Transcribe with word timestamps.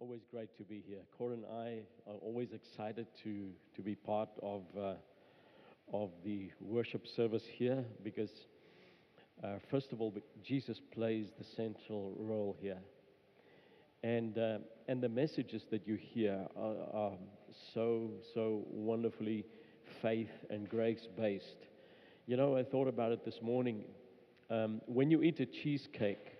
Always 0.00 0.20
great 0.30 0.56
to 0.58 0.62
be 0.62 0.80
here. 0.86 1.00
Cora 1.16 1.34
and 1.34 1.44
I 1.44 1.80
are 2.08 2.14
always 2.22 2.52
excited 2.52 3.08
to, 3.24 3.48
to 3.74 3.82
be 3.82 3.96
part 3.96 4.28
of, 4.40 4.62
uh, 4.78 4.92
of 5.92 6.10
the 6.24 6.52
worship 6.60 7.04
service 7.04 7.42
here 7.44 7.84
because, 8.04 8.30
uh, 9.42 9.54
first 9.68 9.92
of 9.92 10.00
all, 10.00 10.14
Jesus 10.44 10.80
plays 10.94 11.32
the 11.36 11.42
central 11.42 12.14
role 12.16 12.56
here. 12.60 12.78
And, 14.04 14.38
uh, 14.38 14.58
and 14.86 15.02
the 15.02 15.08
messages 15.08 15.64
that 15.72 15.84
you 15.84 15.96
hear 15.96 16.46
are, 16.56 16.76
are 16.94 17.12
so, 17.74 18.12
so 18.34 18.62
wonderfully 18.70 19.46
faith 20.00 20.30
and 20.48 20.68
grace 20.68 21.08
based. 21.16 21.66
You 22.28 22.36
know, 22.36 22.56
I 22.56 22.62
thought 22.62 22.86
about 22.86 23.10
it 23.10 23.24
this 23.24 23.42
morning. 23.42 23.82
Um, 24.48 24.80
when 24.86 25.10
you 25.10 25.24
eat 25.24 25.40
a 25.40 25.46
cheesecake, 25.46 26.37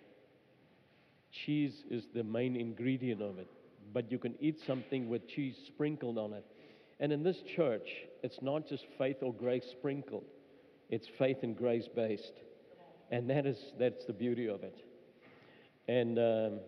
cheese 1.45 1.84
is 1.91 2.05
the 2.14 2.25
main 2.25 2.57
ingredient 2.57 3.23
of 3.23 3.38
it, 3.38 3.48
but 3.93 4.11
you 4.11 4.18
can 4.18 4.34
eat 4.41 4.61
something 4.66 5.09
with 5.09 5.29
cheese 5.29 5.56
sprinkled 5.66 6.19
on 6.19 6.33
it. 6.33 6.45
And 7.01 7.12
in 7.12 7.23
this 7.23 7.38
church, 7.56 7.88
it's 8.23 8.42
not 8.42 8.69
just 8.69 8.84
faith 8.97 9.19
or 9.23 9.33
grace 9.33 9.66
sprinkled, 9.70 10.24
it's 10.91 11.06
faith 11.19 11.38
and 11.42 11.56
grace 11.56 11.88
based. 11.95 12.33
And 13.11 13.30
that 13.30 13.47
is, 13.47 13.59
that's 13.78 14.05
the 14.05 14.12
beauty 14.12 14.48
of 14.48 14.62
it. 14.62 14.77
And 15.88 16.19
um, 16.19 16.61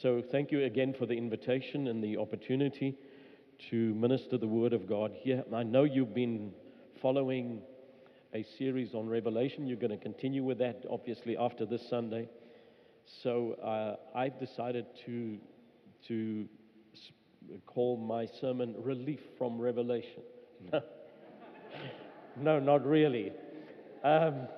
so, 0.00 0.22
thank 0.32 0.50
you 0.50 0.64
again 0.64 0.94
for 0.98 1.04
the 1.04 1.14
invitation 1.14 1.88
and 1.88 2.02
the 2.02 2.16
opportunity 2.16 2.96
to 3.70 3.94
minister 3.94 4.38
the 4.38 4.46
Word 4.46 4.72
of 4.72 4.88
God 4.88 5.12
here. 5.14 5.44
I 5.54 5.62
know 5.62 5.84
you've 5.84 6.14
been 6.14 6.52
following 7.02 7.60
a 8.32 8.42
series 8.56 8.94
on 8.94 9.06
Revelation. 9.08 9.66
You're 9.66 9.76
going 9.76 9.90
to 9.90 9.98
continue 9.98 10.42
with 10.42 10.58
that, 10.58 10.84
obviously, 10.90 11.36
after 11.36 11.66
this 11.66 11.86
Sunday. 11.88 12.28
So 13.06 13.54
uh, 13.54 14.18
I've 14.18 14.38
decided 14.38 14.86
to, 15.06 15.38
to 16.08 16.48
call 17.66 17.96
my 17.96 18.26
sermon 18.40 18.74
Relief 18.78 19.20
from 19.38 19.60
Revelation. 19.60 20.22
no, 22.40 22.58
not 22.58 22.86
really. 22.86 23.32
Um, 24.04 24.48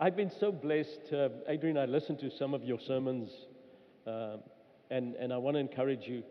I've 0.00 0.16
been 0.16 0.32
so 0.40 0.50
blessed. 0.50 1.12
Uh, 1.12 1.28
Adrian, 1.48 1.78
I 1.78 1.84
listened 1.84 2.18
to 2.20 2.30
some 2.30 2.54
of 2.54 2.64
your 2.64 2.78
sermons, 2.80 3.30
uh, 4.06 4.36
and, 4.90 5.14
and 5.16 5.32
I 5.32 5.36
want 5.36 5.54
to 5.56 5.60
encourage 5.60 6.06
you. 6.06 6.22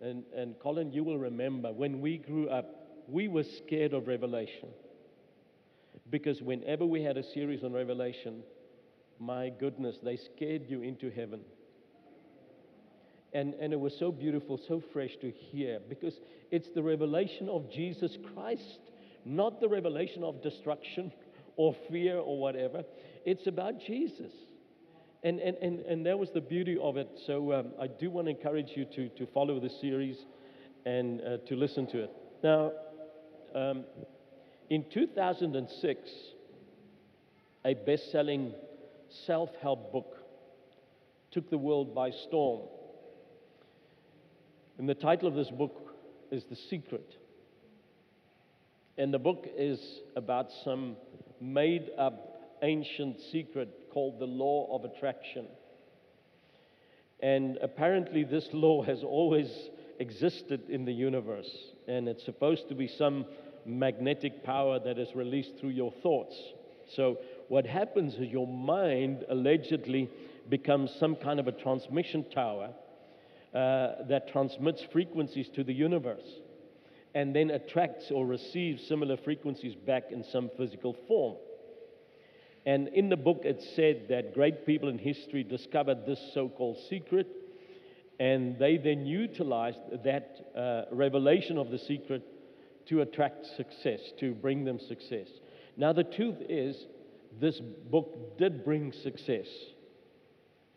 And, 0.00 0.24
and 0.36 0.58
Colin, 0.58 0.92
you 0.92 1.04
will 1.04 1.18
remember 1.18 1.72
when 1.72 2.00
we 2.00 2.18
grew 2.18 2.48
up, 2.48 3.04
we 3.08 3.28
were 3.28 3.44
scared 3.44 3.92
of 3.92 4.08
Revelation. 4.08 4.68
Because 6.10 6.42
whenever 6.42 6.84
we 6.84 7.02
had 7.02 7.16
a 7.16 7.22
series 7.22 7.62
on 7.62 7.72
Revelation, 7.72 8.42
my 9.22 9.50
goodness, 9.50 9.96
they 10.02 10.16
scared 10.16 10.62
you 10.66 10.82
into 10.82 11.08
heaven. 11.10 11.40
And, 13.32 13.54
and 13.54 13.72
it 13.72 13.78
was 13.78 13.96
so 13.98 14.10
beautiful, 14.10 14.60
so 14.68 14.82
fresh 14.92 15.12
to 15.20 15.30
hear 15.30 15.78
because 15.88 16.14
it's 16.50 16.68
the 16.74 16.82
revelation 16.82 17.48
of 17.48 17.70
Jesus 17.70 18.18
Christ, 18.34 18.80
not 19.24 19.60
the 19.60 19.68
revelation 19.68 20.24
of 20.24 20.42
destruction 20.42 21.12
or 21.56 21.74
fear 21.88 22.18
or 22.18 22.38
whatever. 22.38 22.82
It's 23.24 23.46
about 23.46 23.74
Jesus. 23.86 24.32
And, 25.22 25.38
and, 25.38 25.56
and, 25.58 25.80
and 25.80 26.06
that 26.06 26.18
was 26.18 26.30
the 26.34 26.40
beauty 26.40 26.76
of 26.82 26.96
it. 26.96 27.08
So 27.26 27.52
um, 27.52 27.68
I 27.80 27.86
do 27.86 28.10
want 28.10 28.26
to 28.26 28.32
encourage 28.32 28.70
you 28.74 28.84
to, 28.96 29.08
to 29.10 29.26
follow 29.32 29.60
the 29.60 29.70
series 29.80 30.16
and 30.84 31.20
uh, 31.20 31.36
to 31.46 31.54
listen 31.54 31.86
to 31.92 32.02
it. 32.04 32.10
Now, 32.42 32.72
um, 33.54 33.84
in 34.68 34.84
2006, 34.92 36.10
a 37.64 37.74
best 37.74 38.10
selling 38.10 38.52
self 39.26 39.50
help 39.60 39.92
book 39.92 40.16
took 41.30 41.50
the 41.50 41.58
world 41.58 41.94
by 41.94 42.10
storm. 42.10 42.68
And 44.78 44.88
the 44.88 44.94
title 44.94 45.28
of 45.28 45.34
this 45.34 45.50
book 45.50 45.94
is 46.30 46.44
The 46.44 46.56
Secret. 46.56 47.14
And 48.98 49.12
the 49.12 49.18
book 49.18 49.46
is 49.56 49.80
about 50.16 50.48
some 50.64 50.96
made 51.40 51.90
up 51.98 52.32
ancient 52.62 53.20
secret 53.32 53.90
called 53.92 54.18
the 54.18 54.26
law 54.26 54.74
of 54.74 54.84
attraction. 54.84 55.46
And 57.20 57.58
apparently, 57.62 58.24
this 58.24 58.48
law 58.52 58.82
has 58.82 59.02
always 59.02 59.50
existed 59.98 60.68
in 60.68 60.84
the 60.84 60.92
universe, 60.92 61.50
and 61.86 62.08
it's 62.08 62.24
supposed 62.24 62.68
to 62.68 62.74
be 62.74 62.88
some 62.88 63.26
magnetic 63.64 64.42
power 64.42 64.80
that 64.80 64.98
is 64.98 65.14
released 65.14 65.52
through 65.60 65.70
your 65.70 65.92
thoughts. 66.02 66.36
So, 66.94 67.18
what 67.52 67.66
happens 67.66 68.14
is 68.14 68.30
your 68.30 68.46
mind 68.46 69.26
allegedly 69.28 70.08
becomes 70.48 70.90
some 70.98 71.14
kind 71.14 71.38
of 71.38 71.46
a 71.46 71.52
transmission 71.52 72.24
tower 72.30 72.70
uh, 73.52 73.88
that 74.08 74.26
transmits 74.32 74.82
frequencies 74.90 75.50
to 75.54 75.62
the 75.62 75.74
universe 75.74 76.24
and 77.14 77.36
then 77.36 77.50
attracts 77.50 78.10
or 78.10 78.24
receives 78.24 78.82
similar 78.88 79.18
frequencies 79.18 79.74
back 79.74 80.04
in 80.10 80.24
some 80.24 80.50
physical 80.56 80.96
form. 81.06 81.36
And 82.64 82.88
in 82.88 83.10
the 83.10 83.18
book, 83.18 83.42
it 83.44 83.62
said 83.76 84.06
that 84.08 84.32
great 84.32 84.64
people 84.64 84.88
in 84.88 84.96
history 84.96 85.44
discovered 85.44 86.06
this 86.06 86.30
so 86.32 86.48
called 86.48 86.78
secret, 86.88 87.26
and 88.18 88.58
they 88.58 88.78
then 88.78 89.04
utilized 89.04 90.02
that 90.04 90.38
uh, 90.56 90.84
revelation 90.90 91.58
of 91.58 91.70
the 91.70 91.78
secret 91.78 92.22
to 92.86 93.02
attract 93.02 93.44
success, 93.58 94.00
to 94.20 94.32
bring 94.32 94.64
them 94.64 94.78
success. 94.78 95.28
Now, 95.76 95.92
the 95.92 96.04
truth 96.04 96.36
is, 96.48 96.86
this 97.40 97.60
book 97.60 98.38
did 98.38 98.64
bring 98.64 98.92
success 98.92 99.46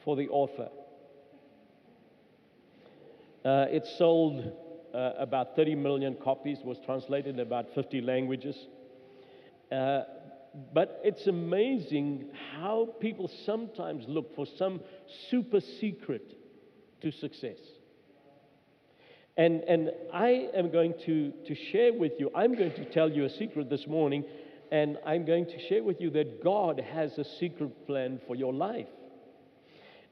for 0.03 0.15
the 0.15 0.27
author. 0.29 0.69
Uh, 3.43 3.65
it 3.69 3.85
sold 3.97 4.51
uh, 4.93 5.11
about 5.19 5.55
30 5.55 5.75
million 5.75 6.15
copies, 6.23 6.57
was 6.63 6.77
translated 6.85 7.35
in 7.35 7.41
about 7.41 7.65
50 7.75 8.01
languages. 8.01 8.55
Uh, 9.71 10.01
but 10.73 11.01
it's 11.03 11.27
amazing 11.27 12.29
how 12.53 12.89
people 12.99 13.29
sometimes 13.45 14.05
look 14.07 14.35
for 14.35 14.45
some 14.57 14.79
super 15.29 15.59
secret 15.59 16.33
to 17.01 17.11
success. 17.11 17.57
And, 19.37 19.61
and 19.63 19.91
I 20.13 20.47
am 20.55 20.71
going 20.71 20.93
to, 21.05 21.33
to 21.45 21.55
share 21.71 21.93
with 21.93 22.13
you, 22.19 22.31
I'm 22.33 22.55
going 22.55 22.71
to 22.75 22.85
tell 22.85 23.11
you 23.11 23.25
a 23.25 23.29
secret 23.29 23.69
this 23.69 23.85
morning, 23.85 24.23
and 24.75 24.97
I'm 25.05 25.23
going 25.23 25.45
to 25.45 25.59
share 25.69 25.83
with 25.83 26.01
you 26.01 26.09
that 26.09 26.43
God 26.43 26.83
has 26.93 27.17
a 27.17 27.23
secret 27.23 27.87
plan 27.87 28.19
for 28.27 28.35
your 28.35 28.53
life. 28.53 28.89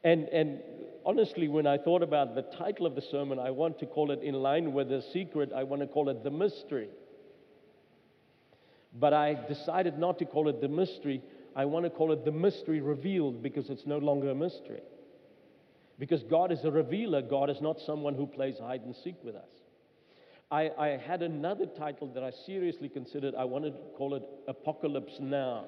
And, 0.06 0.30
and 0.30 0.62
honestly, 1.06 1.50
when 1.50 1.68
I 1.68 1.78
thought 1.78 2.02
about 2.02 2.34
the 2.34 2.44
title 2.44 2.86
of 2.86 2.96
the 2.96 3.02
sermon, 3.02 3.40
I 3.40 3.52
want 3.52 3.78
to 3.80 3.86
call 3.86 4.12
it 4.12 4.24
in 4.24 4.36
line 4.36 4.72
with 4.72 4.88
the 4.88 5.04
secret, 5.12 5.52
I 5.54 5.64
want 5.64 5.82
to 5.82 5.88
call 5.88 6.08
it 6.08 6.24
the 6.24 6.32
mystery. 6.32 6.88
But 8.98 9.14
I 9.14 9.34
decided 9.50 10.00
not 10.00 10.18
to 10.20 10.26
call 10.26 10.48
it 10.48 10.62
the 10.62 10.70
mystery. 10.70 11.22
I 11.58 11.66
want 11.66 11.84
to 11.84 11.90
call 11.90 12.14
it 12.14 12.24
the 12.24 12.32
mystery 12.32 12.80
revealed 12.80 13.44
because 13.44 13.70
it's 13.70 13.86
no 13.86 13.98
longer 13.98 14.30
a 14.30 14.36
mystery. 14.36 14.84
Because 16.00 16.24
God 16.24 16.54
is 16.54 16.64
a 16.64 16.72
revealer, 16.72 17.22
God 17.22 17.50
is 17.50 17.60
not 17.60 17.82
someone 17.82 18.16
who 18.16 18.28
plays 18.28 18.60
hide 18.60 18.84
and 18.84 18.96
seek 19.04 19.16
with 19.26 19.36
us. 19.36 19.63
I, 20.54 20.70
I 20.78 20.88
had 21.04 21.24
another 21.24 21.66
title 21.66 22.12
that 22.14 22.24
I 22.24 22.30
seriously 22.46 22.88
considered. 22.88 23.34
I 23.34 23.44
wanted 23.44 23.72
to 23.72 23.98
call 23.98 24.14
it 24.14 24.22
Apocalypse 24.48 25.14
Now. 25.20 25.66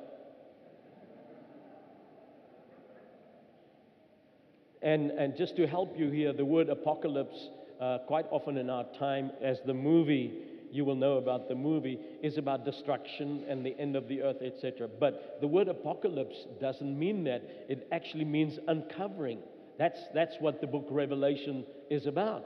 And, 4.83 5.09
and 5.09 5.35
just 5.35 5.55
to 5.55 5.65
help 5.65 5.97
you 5.97 6.11
here, 6.11 6.33
the 6.33 6.45
word 6.45 6.69
apocalypse, 6.69 7.49
uh, 7.81 7.97
quite 8.05 8.27
often 8.29 8.57
in 8.57 8.69
our 8.69 8.85
time, 8.99 9.31
as 9.41 9.57
the 9.65 9.73
movie, 9.73 10.43
you 10.71 10.85
will 10.85 10.93
know 10.93 11.17
about 11.17 11.49
the 11.49 11.55
movie, 11.55 11.99
is 12.21 12.37
about 12.37 12.63
destruction 12.63 13.43
and 13.49 13.65
the 13.65 13.75
end 13.79 13.95
of 13.95 14.07
the 14.07 14.21
earth, 14.21 14.43
etc. 14.43 14.87
But 14.87 15.39
the 15.41 15.47
word 15.47 15.67
apocalypse 15.67 16.45
doesn't 16.61 16.99
mean 16.99 17.23
that. 17.23 17.41
It 17.67 17.87
actually 17.91 18.25
means 18.25 18.59
uncovering. 18.67 19.39
That's, 19.79 19.99
that's 20.13 20.35
what 20.39 20.61
the 20.61 20.67
book 20.67 20.85
Revelation 20.91 21.65
is 21.89 22.05
about. 22.05 22.45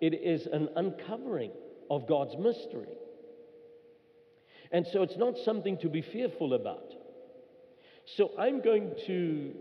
It 0.00 0.14
is 0.14 0.46
an 0.46 0.68
uncovering 0.76 1.50
of 1.90 2.08
God's 2.08 2.36
mystery. 2.36 2.96
And 4.70 4.86
so 4.92 5.02
it's 5.02 5.16
not 5.16 5.34
something 5.44 5.78
to 5.78 5.88
be 5.88 6.02
fearful 6.02 6.54
about. 6.54 6.92
So 8.16 8.32
I'm 8.38 8.60
going 8.60 8.94
to 9.06 9.54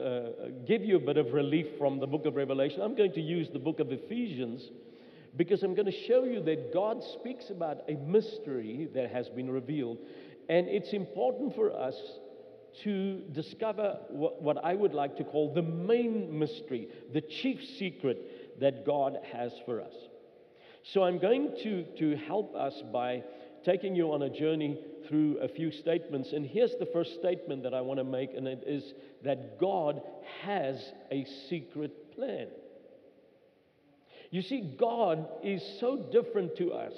uh, 0.00 0.48
give 0.66 0.82
you 0.82 0.96
a 0.96 1.00
bit 1.00 1.16
of 1.16 1.32
relief 1.32 1.66
from 1.78 2.00
the 2.00 2.06
book 2.06 2.26
of 2.26 2.34
Revelation. 2.34 2.80
I'm 2.80 2.96
going 2.96 3.12
to 3.12 3.20
use 3.20 3.48
the 3.52 3.58
book 3.58 3.78
of 3.78 3.92
Ephesians 3.92 4.62
because 5.36 5.62
I'm 5.62 5.74
going 5.74 5.90
to 5.90 6.06
show 6.06 6.24
you 6.24 6.42
that 6.44 6.72
God 6.72 7.02
speaks 7.20 7.50
about 7.50 7.78
a 7.88 7.94
mystery 7.94 8.88
that 8.94 9.10
has 9.12 9.28
been 9.28 9.50
revealed. 9.50 9.98
And 10.48 10.66
it's 10.68 10.92
important 10.92 11.54
for 11.54 11.72
us 11.72 11.94
to 12.82 13.18
discover 13.32 13.98
what, 14.08 14.42
what, 14.42 14.64
I 14.64 14.74
would 14.74 14.94
like 14.94 15.16
to 15.18 15.24
call 15.24 15.54
the 15.54 15.62
main 15.62 16.36
mystery, 16.36 16.88
the 17.12 17.20
chief 17.20 17.60
secret 17.78 18.60
that 18.60 18.84
God 18.84 19.18
has 19.32 19.52
for 19.64 19.80
us. 19.80 19.94
So 20.92 21.02
I'm 21.02 21.18
going 21.18 21.56
to, 21.62 21.84
to 21.98 22.16
help 22.26 22.54
us 22.54 22.74
by 22.92 23.22
taking 23.64 23.96
you 23.96 24.12
on 24.12 24.22
a 24.22 24.28
journey 24.28 24.78
through 25.08 25.38
a 25.38 25.48
few 25.48 25.70
statements. 25.70 26.32
And 26.32 26.46
here's 26.46 26.74
the 26.78 26.86
first 26.92 27.14
statement 27.14 27.62
that 27.62 27.72
I 27.72 27.80
want 27.80 27.98
to 27.98 28.04
make, 28.04 28.34
and 28.34 28.46
it 28.46 28.62
is 28.66 28.92
that 29.24 29.58
God 29.58 30.02
has 30.42 30.76
a 31.10 31.26
secret 31.48 32.14
plan. 32.14 32.48
You 34.30 34.42
see, 34.42 34.74
God 34.78 35.26
is 35.42 35.62
so 35.80 36.08
different 36.12 36.56
to 36.56 36.72
us 36.72 36.92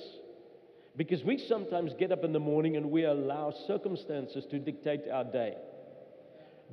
because 0.97 1.23
we 1.23 1.39
sometimes 1.39 1.93
get 1.99 2.11
up 2.11 2.25
in 2.25 2.33
the 2.33 2.41
morning 2.41 2.77
and 2.77 2.91
we 2.91 3.05
allow 3.05 3.53
circumstances 3.67 4.45
to 4.51 4.59
dictate 4.59 5.03
our 5.13 5.25
day. 5.25 5.55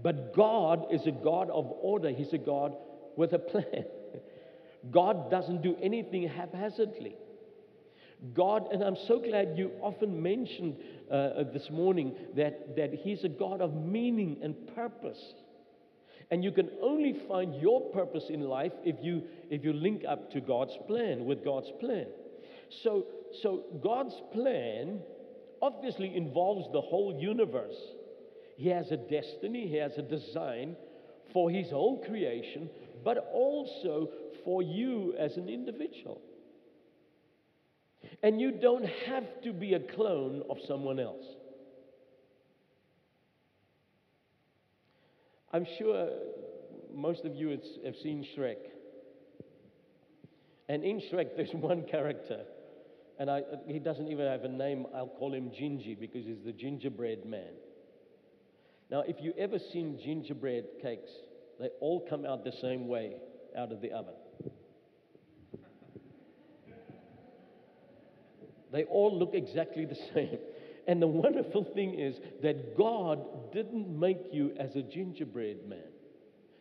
But 0.01 0.33
God 0.35 0.85
is 0.91 1.05
a 1.05 1.11
God 1.11 1.49
of 1.49 1.65
order, 1.81 2.09
He's 2.09 2.33
a 2.33 2.37
God 2.37 2.75
with 3.15 3.33
a 3.33 3.39
plan. 3.39 3.85
God 4.91 5.31
doesn't 5.31 5.61
do 5.61 5.75
anything 5.81 6.27
haphazardly. 6.27 7.15
God, 8.33 8.69
and 8.71 8.81
I'm 8.81 8.95
so 9.07 9.19
glad 9.19 9.57
you 9.57 9.71
often 9.81 10.21
mentioned 10.21 10.77
uh, 11.11 11.13
uh, 11.13 11.43
this 11.51 11.69
morning 11.69 12.15
that, 12.37 12.75
that 12.77 12.93
He's 12.93 13.23
a 13.25 13.29
God 13.29 13.59
of 13.59 13.73
meaning 13.73 14.37
and 14.41 14.55
purpose. 14.73 15.21
And 16.31 16.43
you 16.43 16.51
can 16.51 16.69
only 16.81 17.15
find 17.27 17.53
your 17.55 17.81
purpose 17.91 18.25
in 18.29 18.41
life 18.41 18.71
if 18.85 18.95
you, 19.01 19.23
if 19.49 19.63
you 19.63 19.73
link 19.73 20.03
up 20.07 20.31
to 20.31 20.41
God's 20.41 20.77
plan, 20.87 21.25
with 21.25 21.43
God's 21.43 21.71
plan. 21.81 22.07
So, 22.81 23.07
so 23.41 23.65
God's 23.83 24.15
plan 24.31 25.01
obviously 25.61 26.15
involves 26.15 26.71
the 26.71 26.81
whole 26.81 27.17
universe. 27.19 27.75
He 28.55 28.69
has 28.69 28.91
a 28.91 28.97
destiny, 28.97 29.67
He 29.67 29.75
has 29.77 29.97
a 29.97 30.01
design 30.01 30.77
for 31.33 31.51
His 31.51 31.71
whole 31.71 32.03
creation, 32.05 32.69
but 33.03 33.29
also 33.33 34.09
for 34.43 34.61
you 34.61 35.15
as 35.17 35.37
an 35.37 35.49
individual. 35.49 36.21
And 38.21 38.39
you 38.39 38.51
don't 38.51 38.85
have 39.07 39.23
to 39.43 39.53
be 39.53 39.73
a 39.73 39.79
clone 39.79 40.43
of 40.49 40.57
someone 40.67 40.99
else. 40.99 41.25
I'm 45.51 45.65
sure 45.77 46.09
most 46.93 47.25
of 47.25 47.35
you 47.35 47.49
have 47.85 47.95
seen 48.01 48.25
Shrek. 48.35 48.57
And 50.67 50.83
in 50.83 51.01
Shrek, 51.11 51.29
there's 51.37 51.53
one 51.53 51.83
character, 51.83 52.41
and 53.19 53.29
I, 53.29 53.41
he 53.67 53.79
doesn't 53.79 54.07
even 54.07 54.25
have 54.25 54.43
a 54.43 54.49
name. 54.49 54.85
I'll 54.95 55.07
call 55.07 55.33
him 55.33 55.49
Gingy 55.49 55.99
because 55.99 56.25
he's 56.25 56.43
the 56.43 56.51
gingerbread 56.51 57.25
man. 57.25 57.53
Now, 58.89 59.01
if 59.01 59.17
you 59.21 59.33
ever 59.37 59.59
seen 59.71 59.99
gingerbread 60.03 60.65
cakes, 60.81 61.09
they 61.59 61.69
all 61.79 62.05
come 62.09 62.25
out 62.25 62.43
the 62.43 62.53
same 62.61 62.87
way 62.87 63.15
out 63.57 63.71
of 63.71 63.81
the 63.81 63.91
oven. 63.91 64.13
They 68.73 68.83
all 68.85 69.17
look 69.17 69.33
exactly 69.33 69.85
the 69.85 69.95
same. 70.13 70.39
And 70.87 71.01
the 71.01 71.07
wonderful 71.07 71.63
thing 71.63 71.97
is 71.97 72.17
that 72.41 72.77
God 72.77 73.53
didn't 73.53 73.87
make 73.87 74.19
you 74.31 74.51
as 74.59 74.75
a 74.75 74.81
gingerbread 74.81 75.67
man. 75.67 75.79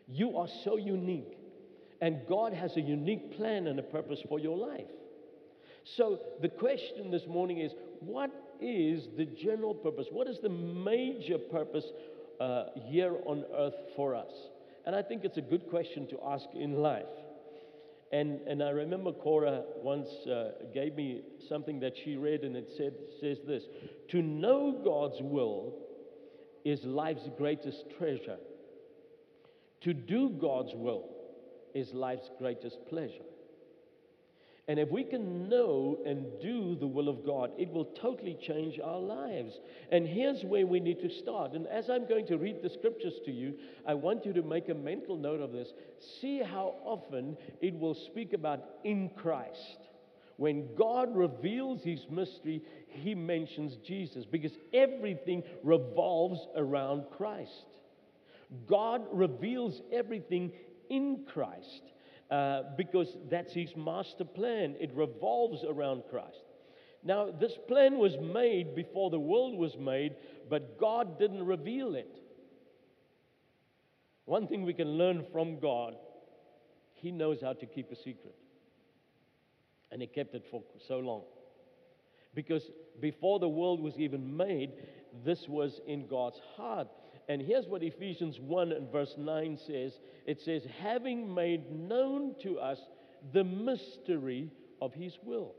You 0.06 0.36
are 0.36 0.48
so 0.62 0.76
unique. 0.76 1.38
And 2.00 2.20
God 2.28 2.52
has 2.52 2.76
a 2.76 2.80
unique 2.80 3.36
plan 3.36 3.66
and 3.66 3.78
a 3.78 3.82
purpose 3.82 4.20
for 4.28 4.38
your 4.38 4.56
life. 4.56 4.86
So 5.96 6.20
the 6.40 6.48
question 6.48 7.10
this 7.10 7.26
morning 7.26 7.58
is 7.58 7.72
what 8.00 8.30
is 8.60 9.08
the 9.16 9.24
general 9.24 9.74
purpose? 9.74 10.06
What 10.10 10.28
is 10.28 10.38
the 10.40 10.48
major 10.48 11.38
purpose 11.38 11.86
uh, 12.40 12.66
here 12.86 13.16
on 13.26 13.44
earth 13.56 13.74
for 13.96 14.14
us? 14.14 14.30
And 14.86 14.94
I 14.94 15.02
think 15.02 15.24
it's 15.24 15.38
a 15.38 15.42
good 15.42 15.68
question 15.68 16.06
to 16.08 16.18
ask 16.24 16.46
in 16.54 16.74
life. 16.74 17.06
And, 18.12 18.40
and 18.46 18.62
I 18.62 18.68
remember 18.70 19.10
Cora 19.12 19.62
once 19.76 20.08
uh, 20.26 20.52
gave 20.74 20.94
me 20.94 21.22
something 21.48 21.80
that 21.80 21.94
she 22.04 22.16
read, 22.16 22.42
and 22.42 22.54
it 22.54 22.70
said, 22.76 22.92
says 23.20 23.38
this 23.46 23.64
To 24.10 24.20
know 24.20 24.80
God's 24.84 25.22
will 25.22 25.74
is 26.64 26.84
life's 26.84 27.28
greatest 27.38 27.84
treasure. 27.96 28.36
To 29.80 29.94
do 29.94 30.28
God's 30.28 30.72
will 30.74 31.08
is 31.74 31.92
life's 31.94 32.30
greatest 32.38 32.78
pleasure. 32.88 33.24
And 34.68 34.78
if 34.78 34.90
we 34.90 35.02
can 35.02 35.48
know 35.48 35.98
and 36.06 36.24
do 36.40 36.76
the 36.76 36.86
will 36.86 37.08
of 37.08 37.26
God, 37.26 37.50
it 37.58 37.70
will 37.72 37.86
totally 37.86 38.38
change 38.40 38.78
our 38.82 39.00
lives. 39.00 39.58
And 39.90 40.06
here's 40.06 40.44
where 40.44 40.66
we 40.66 40.78
need 40.78 41.00
to 41.00 41.10
start. 41.10 41.52
And 41.52 41.66
as 41.66 41.90
I'm 41.90 42.06
going 42.06 42.26
to 42.28 42.38
read 42.38 42.62
the 42.62 42.70
scriptures 42.70 43.14
to 43.24 43.32
you, 43.32 43.54
I 43.86 43.94
want 43.94 44.24
you 44.24 44.32
to 44.34 44.42
make 44.42 44.68
a 44.68 44.74
mental 44.74 45.16
note 45.16 45.40
of 45.40 45.50
this. 45.50 45.72
See 46.20 46.38
how 46.38 46.76
often 46.84 47.36
it 47.60 47.76
will 47.76 47.94
speak 47.94 48.34
about 48.34 48.62
in 48.84 49.10
Christ. 49.16 49.78
When 50.36 50.74
God 50.76 51.14
reveals 51.14 51.82
his 51.82 52.06
mystery, 52.08 52.62
he 52.86 53.16
mentions 53.16 53.76
Jesus 53.84 54.24
because 54.24 54.52
everything 54.72 55.42
revolves 55.64 56.40
around 56.56 57.06
Christ. 57.16 57.66
God 58.68 59.02
reveals 59.12 59.82
everything 59.92 60.52
in 60.88 61.24
Christ. 61.32 61.82
Uh, 62.32 62.62
because 62.79 63.19
that's 63.31 63.52
his 63.52 63.76
master 63.76 64.25
plan. 64.25 64.75
It 64.81 64.90
revolves 64.94 65.64
around 65.69 66.05
Christ. 66.08 66.44
Now, 67.05 67.31
this 67.31 67.52
plan 67.69 67.99
was 67.99 68.17
made 68.17 68.75
before 68.75 69.11
the 69.11 69.19
world 69.19 69.58
was 69.58 69.76
made, 69.76 70.14
but 70.49 70.79
God 70.79 71.19
didn't 71.19 71.44
reveal 71.44 71.94
it. 71.94 72.23
One 74.25 74.46
thing 74.46 74.62
we 74.62 74.73
can 74.73 74.88
learn 74.96 75.26
from 75.31 75.61
God, 75.61 75.94
He 76.94 77.11
knows 77.11 77.43
how 77.43 77.52
to 77.52 77.67
keep 77.67 77.93
a 77.93 77.96
secret. 77.96 78.34
And 79.90 80.00
He 80.00 80.06
kept 80.06 80.34
it 80.34 80.46
for 80.50 80.62
so 80.88 81.00
long. 81.00 81.25
Because 82.34 82.70
before 82.99 83.40
the 83.40 83.49
world 83.49 83.79
was 83.79 83.99
even 83.99 84.34
made, 84.34 84.70
this 85.23 85.46
was 85.49 85.82
in 85.87 86.06
God's 86.06 86.40
heart. 86.56 86.88
And 87.28 87.40
here's 87.40 87.66
what 87.66 87.82
Ephesians 87.82 88.38
1 88.40 88.72
and 88.72 88.90
verse 88.90 89.14
9 89.16 89.58
says 89.66 89.92
it 90.26 90.40
says, 90.40 90.62
having 90.80 91.32
made 91.34 91.70
known 91.70 92.34
to 92.42 92.58
us 92.58 92.78
the 93.32 93.44
mystery 93.44 94.50
of 94.80 94.92
his 94.92 95.16
will. 95.22 95.54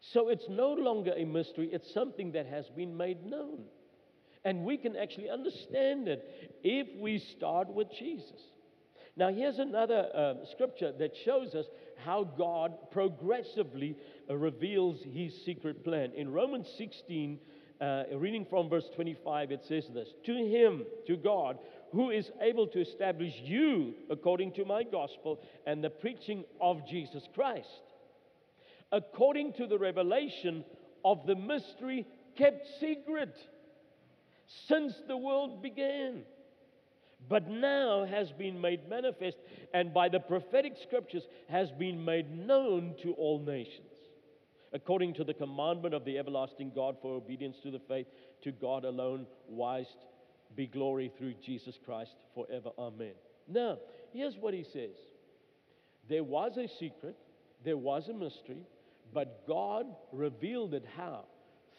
So 0.00 0.28
it's 0.28 0.48
no 0.48 0.72
longer 0.72 1.12
a 1.16 1.24
mystery, 1.24 1.68
it's 1.72 1.92
something 1.92 2.32
that 2.32 2.46
has 2.46 2.68
been 2.70 2.96
made 2.96 3.24
known. 3.26 3.64
And 4.44 4.64
we 4.64 4.78
can 4.78 4.96
actually 4.96 5.28
understand 5.28 6.08
it 6.08 6.24
if 6.62 6.86
we 6.98 7.18
start 7.18 7.68
with 7.68 7.88
Jesus. 7.98 8.40
Now, 9.16 9.30
here's 9.30 9.58
another 9.58 10.08
uh, 10.14 10.34
scripture 10.52 10.92
that 10.98 11.12
shows 11.24 11.54
us 11.54 11.66
how 12.04 12.24
God 12.24 12.90
progressively 12.90 13.96
uh, 14.30 14.36
reveals 14.36 15.00
his 15.02 15.34
secret 15.44 15.84
plan. 15.84 16.12
In 16.16 16.32
Romans 16.32 16.68
16, 16.78 17.38
uh, 17.80 18.04
reading 18.14 18.46
from 18.48 18.68
verse 18.68 18.88
25, 18.94 19.52
it 19.52 19.64
says 19.66 19.84
this 19.94 20.08
To 20.26 20.34
him, 20.34 20.84
to 21.06 21.16
God, 21.16 21.58
who 21.92 22.10
is 22.10 22.30
able 22.40 22.66
to 22.68 22.80
establish 22.80 23.34
you 23.42 23.94
according 24.10 24.52
to 24.52 24.64
my 24.64 24.82
gospel 24.82 25.40
and 25.66 25.82
the 25.82 25.90
preaching 25.90 26.44
of 26.60 26.86
Jesus 26.86 27.22
Christ, 27.34 27.68
according 28.92 29.54
to 29.54 29.66
the 29.66 29.78
revelation 29.78 30.64
of 31.04 31.26
the 31.26 31.34
mystery 31.34 32.06
kept 32.36 32.66
secret 32.80 33.34
since 34.68 34.94
the 35.08 35.16
world 35.16 35.62
began, 35.62 36.22
but 37.28 37.48
now 37.48 38.04
has 38.04 38.30
been 38.32 38.60
made 38.60 38.88
manifest, 38.88 39.36
and 39.72 39.94
by 39.94 40.08
the 40.08 40.20
prophetic 40.20 40.74
scriptures 40.82 41.26
has 41.48 41.70
been 41.72 42.04
made 42.04 42.30
known 42.30 42.94
to 43.02 43.12
all 43.12 43.40
nations 43.40 43.89
according 44.72 45.14
to 45.14 45.24
the 45.24 45.34
commandment 45.34 45.94
of 45.94 46.04
the 46.04 46.18
everlasting 46.18 46.72
God 46.74 46.96
for 47.00 47.14
obedience 47.14 47.56
to 47.62 47.70
the 47.70 47.80
faith, 47.88 48.06
to 48.44 48.52
God 48.52 48.84
alone, 48.84 49.26
wise 49.48 49.86
be 50.56 50.66
glory 50.66 51.12
through 51.16 51.34
Jesus 51.44 51.78
Christ 51.84 52.14
forever. 52.34 52.70
Amen. 52.78 53.12
Now, 53.48 53.78
here's 54.12 54.36
what 54.36 54.54
he 54.54 54.64
says 54.64 54.96
there 56.08 56.24
was 56.24 56.56
a 56.56 56.68
secret, 56.78 57.16
there 57.64 57.76
was 57.76 58.08
a 58.08 58.12
mystery, 58.12 58.64
but 59.12 59.46
God 59.46 59.86
revealed 60.12 60.74
it 60.74 60.84
how? 60.96 61.24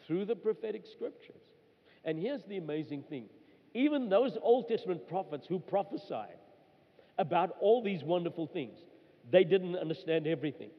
Through 0.07 0.25
the 0.25 0.35
prophetic 0.35 0.83
scriptures. 0.91 1.41
And 2.03 2.17
here's 2.19 2.43
the 2.47 2.57
amazing 2.57 3.03
thing 3.09 3.25
even 3.73 4.09
those 4.09 4.37
Old 4.41 4.67
Testament 4.67 5.07
prophets 5.07 5.45
who 5.47 5.59
prophesied 5.59 6.37
about 7.17 7.55
all 7.61 7.83
these 7.83 8.03
wonderful 8.03 8.47
things, 8.47 8.77
they 9.29 9.43
didn't 9.43 9.77
understand 9.77 10.27
everything. 10.27 10.71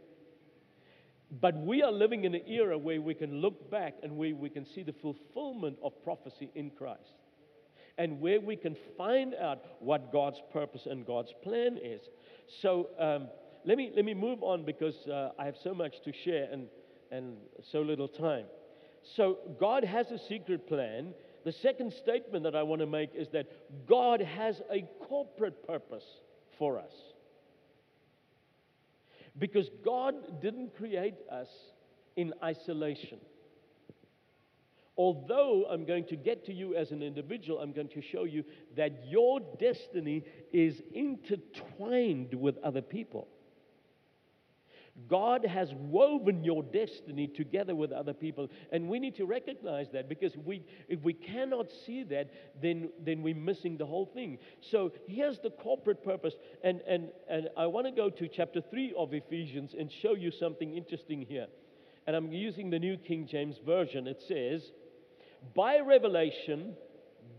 But 1.40 1.56
we 1.56 1.82
are 1.82 1.90
living 1.90 2.24
in 2.24 2.34
an 2.34 2.42
era 2.46 2.76
where 2.76 3.00
we 3.00 3.14
can 3.14 3.40
look 3.40 3.70
back 3.70 3.94
and 4.02 4.16
where 4.18 4.34
we 4.34 4.50
can 4.50 4.66
see 4.66 4.82
the 4.82 4.92
fulfillment 4.92 5.78
of 5.82 5.92
prophecy 6.04 6.50
in 6.54 6.70
Christ. 6.70 7.14
And 7.96 8.20
where 8.20 8.40
we 8.40 8.56
can 8.56 8.76
find 8.98 9.34
out 9.34 9.64
what 9.80 10.12
God's 10.12 10.40
purpose 10.52 10.86
and 10.86 11.06
God's 11.06 11.32
plan 11.42 11.78
is. 11.82 12.02
So 12.60 12.90
um, 12.98 13.28
let, 13.64 13.78
me, 13.78 13.92
let 13.96 14.04
me 14.04 14.12
move 14.12 14.42
on 14.42 14.64
because 14.64 14.94
uh, 15.06 15.30
I 15.38 15.46
have 15.46 15.56
so 15.62 15.72
much 15.72 16.02
to 16.04 16.12
share 16.12 16.48
and, 16.52 16.66
and 17.10 17.36
so 17.70 17.80
little 17.80 18.08
time. 18.08 18.44
So 19.16 19.38
God 19.58 19.84
has 19.84 20.10
a 20.10 20.18
secret 20.18 20.68
plan. 20.68 21.14
The 21.44 21.52
second 21.52 21.92
statement 21.94 22.44
that 22.44 22.54
I 22.54 22.62
want 22.62 22.80
to 22.80 22.86
make 22.86 23.14
is 23.14 23.28
that 23.32 23.46
God 23.86 24.20
has 24.20 24.60
a 24.70 24.84
corporate 25.08 25.66
purpose 25.66 26.04
for 26.58 26.78
us. 26.78 26.92
Because 29.38 29.70
God 29.84 30.40
didn't 30.40 30.76
create 30.76 31.14
us 31.30 31.48
in 32.16 32.34
isolation. 32.42 33.18
Although 34.96 35.66
I'm 35.70 35.86
going 35.86 36.04
to 36.06 36.16
get 36.16 36.44
to 36.46 36.52
you 36.52 36.74
as 36.76 36.90
an 36.90 37.02
individual, 37.02 37.60
I'm 37.60 37.72
going 37.72 37.88
to 37.88 38.02
show 38.02 38.24
you 38.24 38.44
that 38.76 39.06
your 39.06 39.40
destiny 39.58 40.22
is 40.52 40.82
intertwined 40.94 42.34
with 42.34 42.58
other 42.58 42.82
people. 42.82 43.26
God 45.08 45.46
has 45.46 45.72
woven 45.74 46.44
your 46.44 46.62
destiny 46.62 47.26
together 47.26 47.74
with 47.74 47.92
other 47.92 48.12
people. 48.12 48.48
And 48.72 48.88
we 48.88 48.98
need 48.98 49.16
to 49.16 49.24
recognize 49.24 49.88
that 49.92 50.08
because 50.08 50.36
we, 50.36 50.64
if 50.88 51.00
we 51.02 51.14
cannot 51.14 51.70
see 51.86 52.02
that, 52.04 52.30
then, 52.60 52.90
then 53.02 53.22
we're 53.22 53.34
missing 53.34 53.78
the 53.78 53.86
whole 53.86 54.04
thing. 54.04 54.38
So 54.60 54.92
here's 55.08 55.38
the 55.38 55.50
corporate 55.50 56.04
purpose. 56.04 56.34
And, 56.62 56.82
and, 56.86 57.08
and 57.28 57.48
I 57.56 57.66
want 57.66 57.86
to 57.86 57.92
go 57.92 58.10
to 58.10 58.28
chapter 58.28 58.60
3 58.60 58.92
of 58.96 59.14
Ephesians 59.14 59.74
and 59.78 59.90
show 59.90 60.14
you 60.14 60.30
something 60.30 60.76
interesting 60.76 61.22
here. 61.22 61.46
And 62.06 62.14
I'm 62.14 62.30
using 62.30 62.68
the 62.68 62.78
New 62.78 62.98
King 62.98 63.26
James 63.26 63.56
Version. 63.64 64.06
It 64.06 64.22
says, 64.28 64.72
By 65.54 65.80
revelation, 65.80 66.74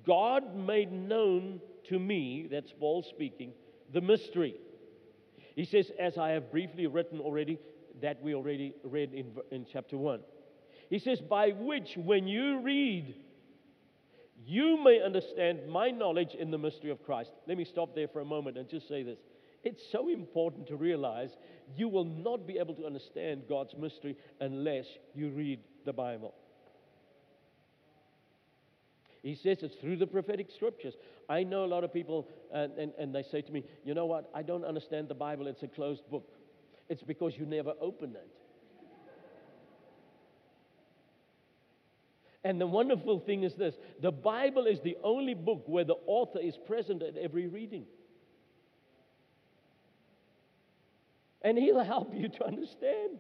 God 0.08 0.56
made 0.56 0.92
known 0.92 1.62
to 1.90 2.00
me, 2.00 2.48
that's 2.50 2.74
Paul 2.80 3.04
speaking, 3.04 3.54
the 3.94 4.02
mystery 4.02 4.56
he 5.56 5.66
says, 5.66 5.92
as 6.00 6.18
I 6.18 6.30
have 6.32 6.52
briefly 6.52 6.88
written 6.88 7.20
already, 7.20 7.60
that 8.02 8.22
we 8.22 8.34
already 8.34 8.74
read 8.84 9.14
in, 9.14 9.32
in 9.52 9.66
chapter 9.72 9.98
1. 9.98 10.20
He 10.90 11.00
says, 11.00 11.22
by 11.22 11.50
which, 11.50 11.96
when 11.96 12.28
you 12.28 12.60
read, 12.62 13.16
you 14.46 14.84
may 14.84 15.02
understand 15.02 15.68
my 15.70 15.92
knowledge 15.92 16.36
in 16.38 16.52
the 16.52 16.58
mystery 16.58 16.90
of 16.90 17.04
Christ. 17.04 17.32
Let 17.48 17.58
me 17.58 17.66
stop 17.66 17.96
there 17.96 18.08
for 18.08 18.20
a 18.20 18.26
moment 18.26 18.58
and 18.58 18.68
just 18.68 18.88
say 18.88 19.04
this. 19.04 19.20
It's 19.64 19.82
so 19.92 20.10
important 20.10 20.68
to 20.68 20.76
realize 20.76 21.30
you 21.76 21.88
will 21.88 22.04
not 22.04 22.46
be 22.46 22.58
able 22.58 22.76
to 22.76 22.86
understand 22.86 23.44
God's 23.48 23.74
mystery 23.78 24.18
unless 24.42 24.86
you 25.14 25.30
read 25.30 25.60
the 25.86 25.94
Bible. 25.94 26.34
He 29.24 29.36
says 29.36 29.60
it's 29.64 29.76
through 29.76 29.96
the 29.96 30.06
prophetic 30.06 30.52
scriptures. 30.54 30.96
I 31.30 31.44
know 31.44 31.64
a 31.64 31.66
lot 31.66 31.86
of 31.86 31.94
people, 31.94 32.28
and, 32.54 32.74
and, 32.78 32.92
and 33.00 33.16
they 33.16 33.24
say 33.24 33.42
to 33.42 33.52
me, 33.52 33.64
you 33.86 33.94
know 33.94 34.06
what, 34.06 34.30
I 34.36 34.44
don't 34.44 34.66
understand 34.66 35.08
the 35.08 35.16
Bible, 35.16 35.48
it's 35.48 35.64
a 35.64 35.68
closed 35.68 36.04
book. 36.12 36.30
It's 36.90 37.02
because 37.04 37.38
you 37.38 37.46
never 37.46 37.74
open 37.80 38.12
it. 38.12 38.28
And 42.44 42.60
the 42.60 42.68
wonderful 42.68 43.20
thing 43.20 43.44
is 43.44 43.56
this 43.56 43.76
the 44.02 44.12
Bible 44.12 44.66
is 44.66 44.82
the 44.82 44.98
only 45.02 45.34
book 45.34 45.64
where 45.66 45.86
the 45.86 45.96
author 46.06 46.40
is 46.40 46.58
present 46.68 47.02
at 47.02 47.16
every 47.16 47.48
reading. 47.48 47.86
And 51.42 51.58
he'll 51.58 51.84
help 51.84 52.14
you 52.14 52.28
to 52.28 52.46
understand. 52.46 53.20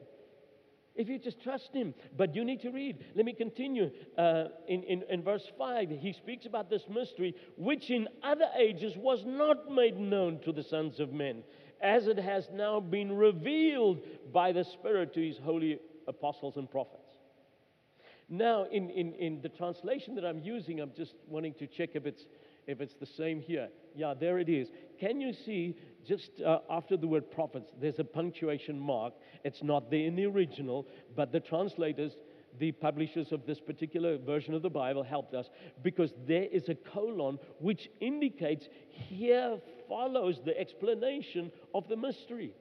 If 0.95 1.09
you 1.09 1.17
just 1.17 1.41
trust 1.41 1.69
him. 1.73 1.93
But 2.15 2.35
you 2.35 2.45
need 2.45 2.61
to 2.61 2.71
read. 2.71 3.03
Let 3.15 3.25
me 3.25 3.33
continue. 3.33 3.89
Uh, 4.17 4.45
in, 4.67 4.83
in, 4.83 5.03
in 5.09 5.23
verse 5.23 5.45
5, 5.57 5.89
he 5.89 6.13
speaks 6.13 6.45
about 6.45 6.69
this 6.69 6.83
mystery, 6.89 7.35
which 7.57 7.89
in 7.89 8.07
other 8.23 8.45
ages 8.57 8.93
was 8.95 9.23
not 9.25 9.71
made 9.71 9.97
known 9.97 10.39
to 10.45 10.51
the 10.51 10.63
sons 10.63 10.99
of 10.99 11.11
men, 11.11 11.43
as 11.81 12.07
it 12.07 12.19
has 12.19 12.47
now 12.53 12.79
been 12.79 13.11
revealed 13.11 14.01
by 14.31 14.51
the 14.51 14.63
Spirit 14.63 15.13
to 15.15 15.25
his 15.25 15.37
holy 15.37 15.79
apostles 16.07 16.57
and 16.57 16.69
prophets. 16.69 16.99
Now, 18.29 18.65
in, 18.71 18.89
in, 18.89 19.13
in 19.13 19.41
the 19.41 19.49
translation 19.49 20.15
that 20.15 20.25
I'm 20.25 20.39
using, 20.39 20.79
I'm 20.79 20.91
just 20.95 21.15
wanting 21.27 21.53
to 21.55 21.67
check 21.67 21.91
if 21.93 22.05
it's, 22.05 22.25
if 22.67 22.81
it's 22.81 22.95
the 22.99 23.05
same 23.05 23.41
here. 23.41 23.69
Yeah, 23.95 24.13
there 24.19 24.39
it 24.39 24.49
is. 24.49 24.69
Can 24.99 25.19
you 25.19 25.33
see 25.33 25.75
just 26.07 26.41
uh, 26.45 26.59
after 26.69 26.97
the 26.97 27.07
word 27.07 27.31
prophets, 27.31 27.71
there's 27.79 27.99
a 27.99 28.03
punctuation 28.03 28.79
mark. 28.79 29.13
It's 29.43 29.63
not 29.63 29.89
there 29.89 30.05
in 30.05 30.15
the 30.15 30.25
original, 30.25 30.87
but 31.15 31.31
the 31.31 31.39
translators, 31.39 32.13
the 32.59 32.71
publishers 32.71 33.31
of 33.31 33.45
this 33.45 33.59
particular 33.59 34.17
version 34.17 34.53
of 34.53 34.61
the 34.61 34.69
Bible 34.69 35.03
helped 35.03 35.33
us 35.33 35.49
because 35.81 36.13
there 36.27 36.45
is 36.45 36.69
a 36.69 36.75
colon 36.75 37.39
which 37.59 37.89
indicates 37.99 38.67
here 38.89 39.59
follows 39.87 40.39
the 40.45 40.57
explanation 40.59 41.51
of 41.73 41.87
the 41.87 41.95
mystery. 41.95 42.53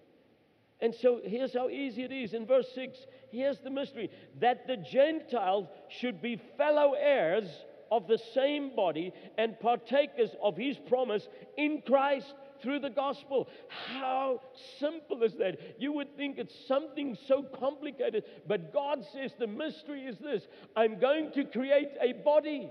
And 0.81 0.95
so 0.95 1.21
here's 1.25 1.55
how 1.55 1.69
easy 1.69 2.03
it 2.03 2.13
is. 2.13 2.35
In 2.35 2.45
verse 2.45 2.67
6, 2.75 2.99
here's 3.31 3.59
the 3.61 3.71
mystery 3.71 4.11
that 4.41 4.67
the 4.67 4.77
Gentiles 4.77 5.69
should 5.89 6.21
be 6.21 6.41
fellow 6.57 6.95
heirs 6.95 7.47
of 7.93 8.09
the 8.09 8.19
same 8.35 8.75
body 8.75 9.13
and 9.39 9.61
partakers 9.61 10.31
of 10.43 10.57
his 10.57 10.79
promise 10.89 11.29
in 11.57 11.83
Christ 11.87 12.35
through 12.63 12.81
the 12.81 12.91
gospel. 12.91 13.49
How 13.69 14.41
simple 14.79 15.23
is 15.23 15.35
that? 15.35 15.59
You 15.79 15.93
would 15.93 16.17
think 16.17 16.39
it's 16.39 16.55
something 16.67 17.17
so 17.27 17.43
complicated, 17.43 18.25
but 18.47 18.73
God 18.73 19.05
says 19.13 19.33
the 19.39 19.47
mystery 19.47 20.03
is 20.03 20.19
this 20.19 20.47
I'm 20.77 20.99
going 20.99 21.33
to 21.33 21.45
create 21.45 21.91
a 22.01 22.13
body. 22.13 22.71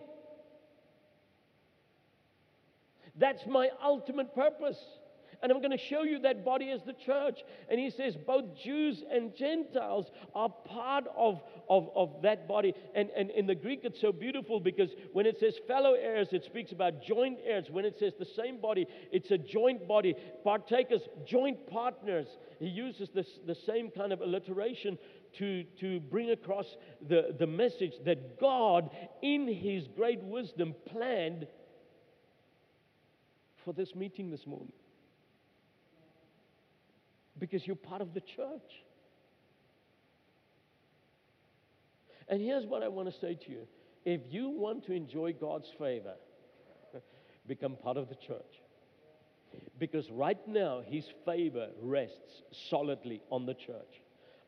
That's 3.17 3.45
my 3.45 3.69
ultimate 3.83 4.33
purpose. 4.33 4.79
And 5.41 5.51
I'm 5.51 5.59
going 5.59 5.71
to 5.71 5.77
show 5.77 6.03
you 6.03 6.19
that 6.19 6.45
body 6.45 6.69
as 6.69 6.81
the 6.83 6.93
church. 6.93 7.39
And 7.69 7.79
he 7.79 7.89
says 7.89 8.15
both 8.15 8.45
Jews 8.63 9.03
and 9.11 9.35
Gentiles 9.35 10.11
are 10.35 10.49
part 10.49 11.05
of, 11.17 11.41
of, 11.67 11.89
of 11.95 12.21
that 12.21 12.47
body. 12.47 12.73
And, 12.93 13.09
and 13.17 13.31
in 13.31 13.47
the 13.47 13.55
Greek, 13.55 13.79
it's 13.83 13.99
so 13.99 14.11
beautiful 14.11 14.59
because 14.59 14.91
when 15.13 15.25
it 15.25 15.39
says 15.39 15.55
fellow 15.67 15.93
heirs, 15.93 16.27
it 16.31 16.45
speaks 16.45 16.71
about 16.71 17.01
joint 17.03 17.39
heirs. 17.43 17.65
When 17.71 17.85
it 17.85 17.97
says 17.99 18.13
the 18.19 18.27
same 18.35 18.61
body, 18.61 18.85
it's 19.11 19.31
a 19.31 19.37
joint 19.37 19.87
body. 19.87 20.15
Partakers, 20.43 21.01
joint 21.25 21.65
partners. 21.67 22.27
He 22.59 22.67
uses 22.67 23.09
this, 23.15 23.39
the 23.47 23.55
same 23.55 23.89
kind 23.89 24.13
of 24.13 24.21
alliteration 24.21 24.99
to, 25.39 25.63
to 25.79 25.99
bring 26.01 26.29
across 26.29 26.77
the, 27.07 27.35
the 27.39 27.47
message 27.47 27.93
that 28.05 28.39
God, 28.39 28.91
in 29.23 29.47
His 29.47 29.87
great 29.87 30.21
wisdom, 30.21 30.75
planned 30.85 31.47
for 33.65 33.73
this 33.73 33.95
meeting 33.95 34.29
this 34.29 34.45
morning 34.45 34.73
because 37.41 37.65
you're 37.65 37.75
part 37.75 38.01
of 38.01 38.13
the 38.13 38.21
church. 38.21 38.71
And 42.29 42.39
here's 42.39 42.65
what 42.65 42.83
I 42.83 42.87
want 42.87 43.11
to 43.11 43.19
say 43.19 43.33
to 43.33 43.51
you 43.51 43.67
if 44.05 44.21
you 44.29 44.49
want 44.49 44.85
to 44.85 44.93
enjoy 44.93 45.33
God's 45.33 45.67
favor, 45.77 46.13
become 47.47 47.75
part 47.75 47.97
of 47.97 48.07
the 48.07 48.15
church. 48.15 48.61
Because 49.77 50.09
right 50.11 50.39
now, 50.47 50.81
His 50.85 51.03
favor 51.25 51.69
rests 51.81 52.43
solidly 52.69 53.21
on 53.31 53.45
the 53.45 53.53
church. 53.55 54.01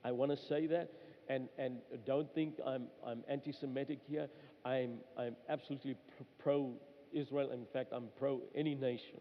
I 0.05 0.11
want 0.11 0.31
to 0.31 0.37
say 0.47 0.67
that, 0.67 0.91
and, 1.27 1.49
and 1.57 1.79
don't 2.05 2.33
think 2.33 2.55
I'm, 2.65 2.87
I'm 3.05 3.23
anti 3.27 3.51
Semitic 3.51 3.99
here. 4.07 4.29
I'm, 4.63 4.99
I'm 5.17 5.35
absolutely 5.49 5.97
pro 6.39 6.73
Israel. 7.11 7.51
In 7.51 7.65
fact, 7.73 7.91
I'm 7.91 8.07
pro 8.17 8.41
any 8.55 8.75
nation 8.75 9.19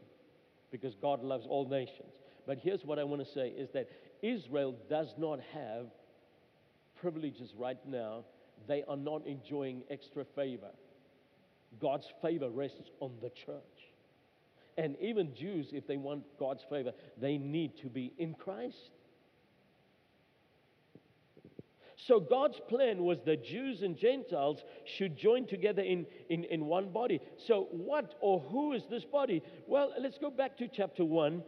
because 0.71 0.95
God 0.95 1.23
loves 1.23 1.47
all 1.49 1.67
nations. 1.69 2.13
But 2.47 2.59
here's 2.59 2.85
what 2.85 2.99
I 2.99 3.05
want 3.05 3.25
to 3.25 3.33
say 3.33 3.49
is 3.49 3.69
that 3.73 3.89
Israel 4.23 4.75
does 4.89 5.15
not 5.17 5.41
have 5.55 5.87
privileges 7.01 7.53
right 7.57 7.79
now. 7.87 8.25
They 8.69 8.85
are 8.89 8.97
not 8.97 9.27
enjoying 9.27 9.83
extra 9.91 10.25
favor. 10.35 10.71
God's 11.81 12.07
favor 12.21 12.51
rests 12.51 12.91
on 13.01 13.13
the 13.23 13.31
church. 13.31 13.63
And 14.79 14.97
even 15.01 15.35
Jews, 15.35 15.69
if 15.73 15.87
they 15.87 15.97
want 15.97 16.25
God's 16.39 16.65
favor, 16.71 16.93
they 17.21 17.39
need 17.39 17.77
to 17.83 17.89
be 17.89 18.13
in 18.19 18.35
Christ. 18.35 18.91
So 22.07 22.19
God's 22.19 22.61
plan 22.69 23.05
was 23.05 23.19
that 23.27 23.45
Jews 23.45 23.83
and 23.83 23.97
Gentiles 23.97 24.65
should 24.85 25.17
join 25.17 25.47
together 25.47 25.83
in, 25.83 26.07
in, 26.31 26.45
in 26.45 26.67
one 26.67 26.91
body. 26.91 27.21
So, 27.47 27.69
what 27.71 28.17
or 28.21 28.41
who 28.41 28.73
is 28.73 28.83
this 28.91 29.05
body? 29.05 29.41
Well, 29.69 29.93
let's 30.01 30.19
go 30.19 30.31
back 30.31 30.57
to 30.59 30.69
chapter 30.69 31.05
1 31.05 31.43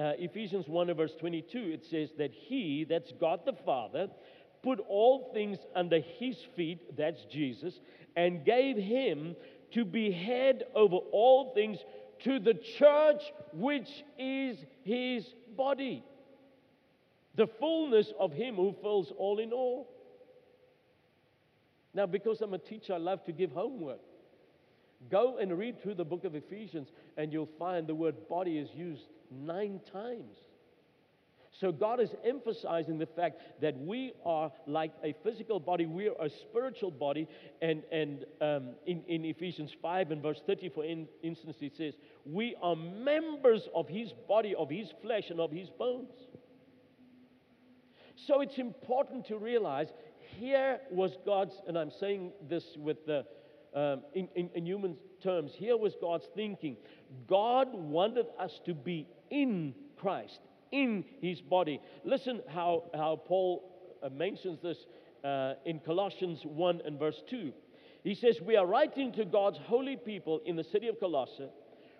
uh, 0.00 0.12
Ephesians 0.18 0.66
1 0.66 0.94
verse 0.94 1.12
22, 1.20 1.58
it 1.58 1.84
says 1.84 2.08
that 2.16 2.32
He, 2.32 2.86
that's 2.88 3.12
God 3.20 3.40
the 3.44 3.52
Father, 3.52 4.08
put 4.62 4.80
all 4.88 5.30
things 5.34 5.58
under 5.76 6.00
His 6.18 6.36
feet, 6.56 6.96
that's 6.96 7.24
Jesus, 7.30 7.80
and 8.16 8.44
gave 8.44 8.76
Him 8.76 9.36
to 9.72 9.84
be 9.84 10.10
head 10.10 10.64
over 10.74 10.96
all 11.12 11.52
things 11.54 11.78
to 12.24 12.38
the 12.38 12.54
church, 12.78 13.22
which 13.52 13.88
is 14.18 14.56
His 14.84 15.26
body. 15.56 16.02
The 17.36 17.46
fullness 17.46 18.12
of 18.18 18.32
Him 18.32 18.56
who 18.56 18.74
fills 18.80 19.12
all 19.18 19.38
in 19.38 19.52
all. 19.52 19.86
Now, 21.92 22.06
because 22.06 22.40
I'm 22.40 22.54
a 22.54 22.58
teacher, 22.58 22.94
I 22.94 22.98
love 22.98 23.24
to 23.24 23.32
give 23.32 23.52
homework. 23.52 24.00
Go 25.08 25.38
and 25.38 25.56
read 25.56 25.82
through 25.82 25.94
the 25.94 26.04
book 26.04 26.24
of 26.24 26.34
Ephesians, 26.34 26.88
and 27.16 27.32
you'll 27.32 27.48
find 27.58 27.86
the 27.86 27.94
word 27.94 28.28
body 28.28 28.58
is 28.58 28.68
used 28.74 29.04
nine 29.30 29.80
times. 29.92 30.36
So 31.58 31.72
God 31.72 32.00
is 32.00 32.10
emphasizing 32.24 32.98
the 32.98 33.06
fact 33.06 33.40
that 33.60 33.76
we 33.78 34.12
are 34.24 34.50
like 34.66 34.92
a 35.02 35.14
physical 35.24 35.58
body, 35.58 35.84
we 35.84 36.08
are 36.08 36.14
a 36.20 36.30
spiritual 36.30 36.90
body. 36.90 37.28
And, 37.60 37.82
and 37.90 38.24
um, 38.40 38.70
in, 38.86 39.02
in 39.08 39.24
Ephesians 39.24 39.70
5 39.82 40.12
and 40.12 40.22
verse 40.22 40.40
30, 40.46 40.68
for 40.70 40.84
in, 40.84 41.08
instance, 41.22 41.56
it 41.60 41.72
says, 41.76 41.94
We 42.24 42.56
are 42.62 42.76
members 42.76 43.68
of 43.74 43.88
his 43.88 44.12
body, 44.28 44.54
of 44.54 44.70
his 44.70 44.88
flesh, 45.02 45.24
and 45.30 45.40
of 45.40 45.50
his 45.50 45.68
bones. 45.70 46.12
So 48.26 48.40
it's 48.40 48.58
important 48.58 49.26
to 49.26 49.38
realize 49.38 49.88
here 50.38 50.80
was 50.90 51.16
God's, 51.26 51.54
and 51.66 51.76
I'm 51.76 51.90
saying 51.90 52.32
this 52.48 52.64
with 52.78 53.04
the, 53.06 53.24
um, 53.74 54.02
in, 54.14 54.28
in, 54.34 54.50
in 54.54 54.66
human 54.66 54.96
terms, 55.22 55.52
here 55.54 55.76
was 55.76 55.94
God's 56.00 56.26
thinking. 56.34 56.76
God 57.28 57.68
wanted 57.72 58.26
us 58.38 58.60
to 58.66 58.74
be 58.74 59.06
in 59.30 59.74
Christ, 59.96 60.40
in 60.72 61.04
his 61.20 61.40
body. 61.40 61.80
Listen 62.04 62.40
how, 62.48 62.84
how 62.94 63.20
Paul 63.26 63.98
uh, 64.02 64.08
mentions 64.08 64.58
this 64.62 64.78
uh, 65.24 65.54
in 65.64 65.80
Colossians 65.80 66.40
1 66.44 66.82
and 66.84 66.98
verse 66.98 67.22
2. 67.28 67.52
He 68.02 68.14
says, 68.14 68.40
We 68.40 68.56
are 68.56 68.66
writing 68.66 69.12
to 69.12 69.24
God's 69.24 69.58
holy 69.58 69.96
people 69.96 70.40
in 70.46 70.56
the 70.56 70.64
city 70.64 70.88
of 70.88 70.98
Colossae 70.98 71.48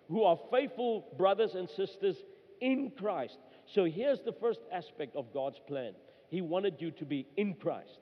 who 0.09 0.23
are 0.23 0.37
faithful 0.51 1.07
brothers 1.17 1.55
and 1.55 1.69
sisters 1.69 2.17
in 2.59 2.91
Christ. 2.97 3.37
So 3.73 3.85
here's 3.85 4.19
the 4.21 4.33
first 4.33 4.59
aspect 4.71 5.15
of 5.15 5.33
God's 5.33 5.59
plan 5.67 5.93
He 6.29 6.41
wanted 6.41 6.75
you 6.79 6.91
to 6.91 7.05
be 7.05 7.27
in 7.37 7.53
Christ. 7.53 7.99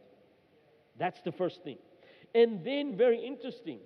That's 0.98 1.22
the 1.24 1.32
first 1.32 1.64
thing. 1.64 1.78
And 2.36 2.64
then, 2.64 2.96
very 2.98 3.20
interesting, 3.20 3.80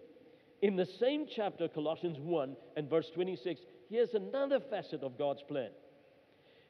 in 0.62 0.76
the 0.76 0.86
same 0.86 1.28
chapter, 1.34 1.68
Colossians 1.68 2.20
1 2.20 2.56
and 2.78 2.90
verse 2.90 3.10
26, 3.14 3.62
here's 3.90 4.14
another 4.14 4.60
facet 4.60 5.04
of 5.04 5.18
God's 5.18 5.44
plan. 5.44 5.70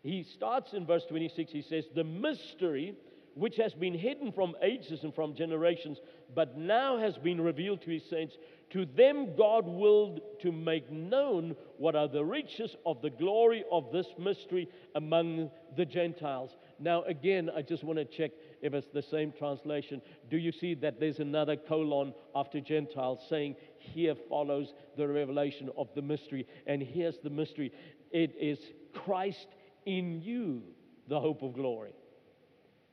He 0.04 0.24
starts 0.24 0.74
in 0.74 0.86
verse 0.86 1.06
26, 1.06 1.52
he 1.52 1.62
says, 1.62 1.86
The 1.94 2.04
mystery 2.04 2.96
which 3.36 3.58
has 3.58 3.74
been 3.74 3.94
hidden 3.94 4.32
from 4.32 4.56
ages 4.62 5.04
and 5.04 5.14
from 5.14 5.36
generations, 5.36 6.00
but 6.36 6.58
now 6.58 6.98
has 6.98 7.18
been 7.18 7.42
revealed 7.42 7.82
to 7.82 7.92
his 7.92 8.04
saints. 8.10 8.38
To 8.72 8.86
them, 8.86 9.36
God 9.36 9.66
willed 9.66 10.22
to 10.42 10.52
make 10.52 10.92
known 10.92 11.56
what 11.78 11.96
are 11.96 12.08
the 12.08 12.24
riches 12.24 12.76
of 12.86 13.02
the 13.02 13.10
glory 13.10 13.64
of 13.72 13.92
this 13.92 14.08
mystery 14.18 14.70
among 14.96 15.50
the 15.78 15.86
Gentiles. 15.86 16.56
Now, 16.80 17.04
again, 17.04 17.50
I 17.56 17.62
just 17.62 17.84
want 17.84 17.98
to 17.98 18.06
check 18.06 18.32
if 18.64 18.74
it's 18.74 18.88
the 18.94 19.02
same 19.02 19.32
translation. 19.38 20.02
Do 20.32 20.38
you 20.38 20.52
see 20.52 20.74
that 20.76 21.00
there's 21.00 21.20
another 21.20 21.56
colon 21.56 22.14
after 22.34 22.60
Gentiles 22.60 23.20
saying, 23.30 23.58
Here 23.78 24.16
follows 24.30 24.74
the 24.98 25.08
revelation 25.08 25.70
of 25.78 25.90
the 25.94 26.02
mystery, 26.02 26.48
and 26.66 26.82
here's 26.82 27.20
the 27.20 27.30
mystery 27.30 27.72
it 28.12 28.34
is 28.40 28.60
Christ 28.94 29.48
in 29.86 30.22
you, 30.22 30.64
the 31.10 31.20
hope 31.20 31.44
of 31.44 31.54
glory. 31.54 31.94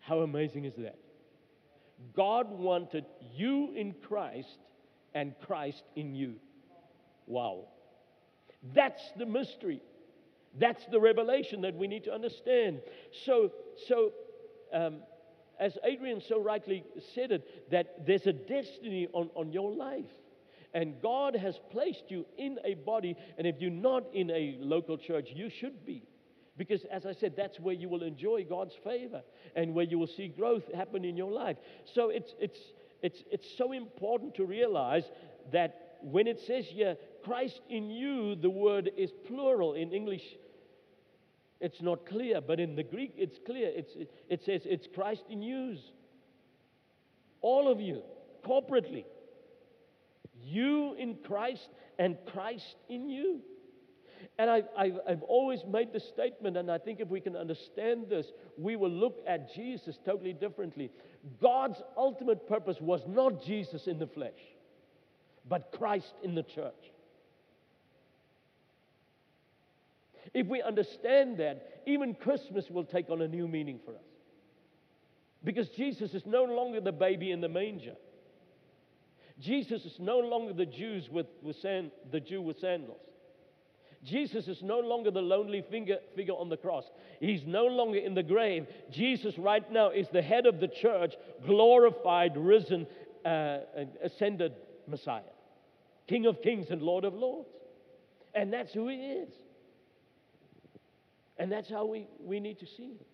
How 0.00 0.18
amazing 0.20 0.64
is 0.64 0.74
that? 0.78 0.98
God 2.16 2.50
wanted 2.50 3.04
you 3.34 3.72
in 3.76 3.94
Christ 4.06 4.58
and 5.14 5.34
Christ 5.46 5.84
in 5.94 6.14
you. 6.14 6.36
Wow. 7.26 7.66
That's 8.74 9.02
the 9.16 9.26
mystery. 9.26 9.82
That's 10.58 10.84
the 10.86 10.98
revelation 10.98 11.60
that 11.60 11.76
we 11.76 11.86
need 11.86 12.04
to 12.04 12.12
understand. 12.12 12.80
So, 13.24 13.52
so 13.86 14.12
um, 14.72 15.02
as 15.60 15.76
Adrian 15.84 16.20
so 16.26 16.40
rightly 16.40 16.82
said 17.14 17.30
it, 17.30 17.70
that 17.70 18.06
there's 18.06 18.26
a 18.26 18.32
destiny 18.32 19.06
on, 19.12 19.30
on 19.36 19.52
your 19.52 19.70
life. 19.70 20.10
And 20.72 21.00
God 21.02 21.36
has 21.36 21.60
placed 21.70 22.04
you 22.08 22.24
in 22.38 22.58
a 22.64 22.74
body, 22.74 23.16
and 23.36 23.46
if 23.46 23.56
you're 23.60 23.70
not 23.70 24.04
in 24.14 24.30
a 24.30 24.56
local 24.60 24.96
church, 24.96 25.28
you 25.34 25.50
should 25.50 25.84
be. 25.84 26.02
Because, 26.56 26.84
as 26.92 27.06
I 27.06 27.12
said, 27.12 27.34
that's 27.36 27.58
where 27.58 27.74
you 27.74 27.88
will 27.88 28.02
enjoy 28.02 28.44
God's 28.44 28.74
favor 28.84 29.22
and 29.56 29.74
where 29.74 29.84
you 29.84 29.98
will 29.98 30.06
see 30.06 30.28
growth 30.28 30.64
happen 30.74 31.04
in 31.04 31.16
your 31.16 31.30
life. 31.30 31.56
So 31.94 32.10
it's, 32.10 32.34
it's, 32.38 32.58
it's, 33.02 33.22
it's 33.30 33.48
so 33.56 33.72
important 33.72 34.34
to 34.36 34.44
realize 34.44 35.04
that 35.52 35.98
when 36.02 36.26
it 36.26 36.38
says 36.46 36.66
here, 36.66 36.96
Christ 37.24 37.60
in 37.68 37.90
you, 37.90 38.34
the 38.34 38.50
word 38.50 38.90
is 38.96 39.10
plural. 39.26 39.74
In 39.74 39.92
English, 39.92 40.22
it's 41.60 41.82
not 41.82 42.06
clear, 42.06 42.40
but 42.40 42.58
in 42.58 42.74
the 42.74 42.82
Greek, 42.82 43.12
it's 43.16 43.38
clear. 43.44 43.70
It's, 43.74 43.92
it, 44.28 44.42
says 44.44 44.62
it's 44.64 44.86
Christ 44.92 45.24
in 45.28 45.42
you. 45.42 45.76
All 47.42 47.70
of 47.70 47.80
you, 47.80 48.02
corporately. 48.46 49.04
You 50.42 50.94
in 50.94 51.16
Christ 51.26 51.68
and 51.98 52.16
Christ 52.32 52.76
in 52.88 53.10
you. 53.10 53.40
And 54.38 54.48
I've, 54.48 54.68
I've, 54.76 54.98
I've, 55.06 55.22
always 55.22 55.60
made 55.68 55.92
the 55.92 56.00
statement, 56.00 56.56
and 56.56 56.70
I 56.70 56.78
think 56.78 57.00
if 57.00 57.08
we 57.08 57.20
can 57.20 57.36
understand 57.36 58.06
this, 58.08 58.26
we 58.56 58.76
will 58.76 58.90
look 58.90 59.18
at 59.26 59.54
Jesus 59.54 59.98
totally 60.04 60.32
differently. 60.32 60.90
God's 61.42 61.82
ultimate 61.96 62.48
purpose 62.48 62.78
was 62.80 63.02
not 63.06 63.44
Jesus 63.44 63.86
in 63.86 63.98
the 63.98 64.06
flesh, 64.06 64.40
but 65.46 65.74
Christ 65.76 66.14
in 66.22 66.34
the 66.34 66.42
church. 66.42 66.89
If 70.34 70.46
we 70.46 70.62
understand 70.62 71.38
that, 71.38 71.82
even 71.86 72.14
Christmas 72.14 72.70
will 72.70 72.84
take 72.84 73.10
on 73.10 73.22
a 73.22 73.28
new 73.28 73.48
meaning 73.48 73.80
for 73.84 73.92
us. 73.92 74.04
Because 75.42 75.68
Jesus 75.70 76.14
is 76.14 76.26
no 76.26 76.44
longer 76.44 76.80
the 76.80 76.92
baby 76.92 77.30
in 77.30 77.40
the 77.40 77.48
manger. 77.48 77.94
Jesus 79.40 79.84
is 79.84 79.96
no 79.98 80.18
longer 80.18 80.52
the 80.52 80.66
Jews 80.66 81.08
with, 81.10 81.26
with 81.42 81.56
sand, 81.56 81.90
the 82.12 82.20
Jew 82.20 82.42
with 82.42 82.58
sandals. 82.58 83.00
Jesus 84.04 84.48
is 84.48 84.62
no 84.62 84.80
longer 84.80 85.10
the 85.10 85.20
lonely 85.20 85.62
figure, 85.70 85.98
figure 86.16 86.34
on 86.34 86.48
the 86.48 86.56
cross. 86.56 86.84
He's 87.20 87.42
no 87.46 87.66
longer 87.66 87.98
in 87.98 88.14
the 88.14 88.22
grave. 88.22 88.66
Jesus, 88.90 89.36
right 89.36 89.70
now, 89.70 89.90
is 89.90 90.08
the 90.10 90.22
head 90.22 90.46
of 90.46 90.58
the 90.58 90.68
church, 90.68 91.14
glorified, 91.46 92.36
risen, 92.36 92.86
uh, 93.24 93.58
ascended 94.02 94.52
Messiah, 94.86 95.22
King 96.06 96.26
of 96.26 96.40
kings 96.42 96.70
and 96.70 96.82
Lord 96.82 97.04
of 97.04 97.14
lords. 97.14 97.48
And 98.34 98.52
that's 98.52 98.72
who 98.72 98.88
he 98.88 98.96
is. 98.96 99.28
And 101.40 101.50
that's 101.50 101.68
how 101.68 101.86
we, 101.86 102.06
we 102.20 102.38
need 102.38 102.60
to 102.60 102.66
see 102.66 102.92
him. 102.92 103.04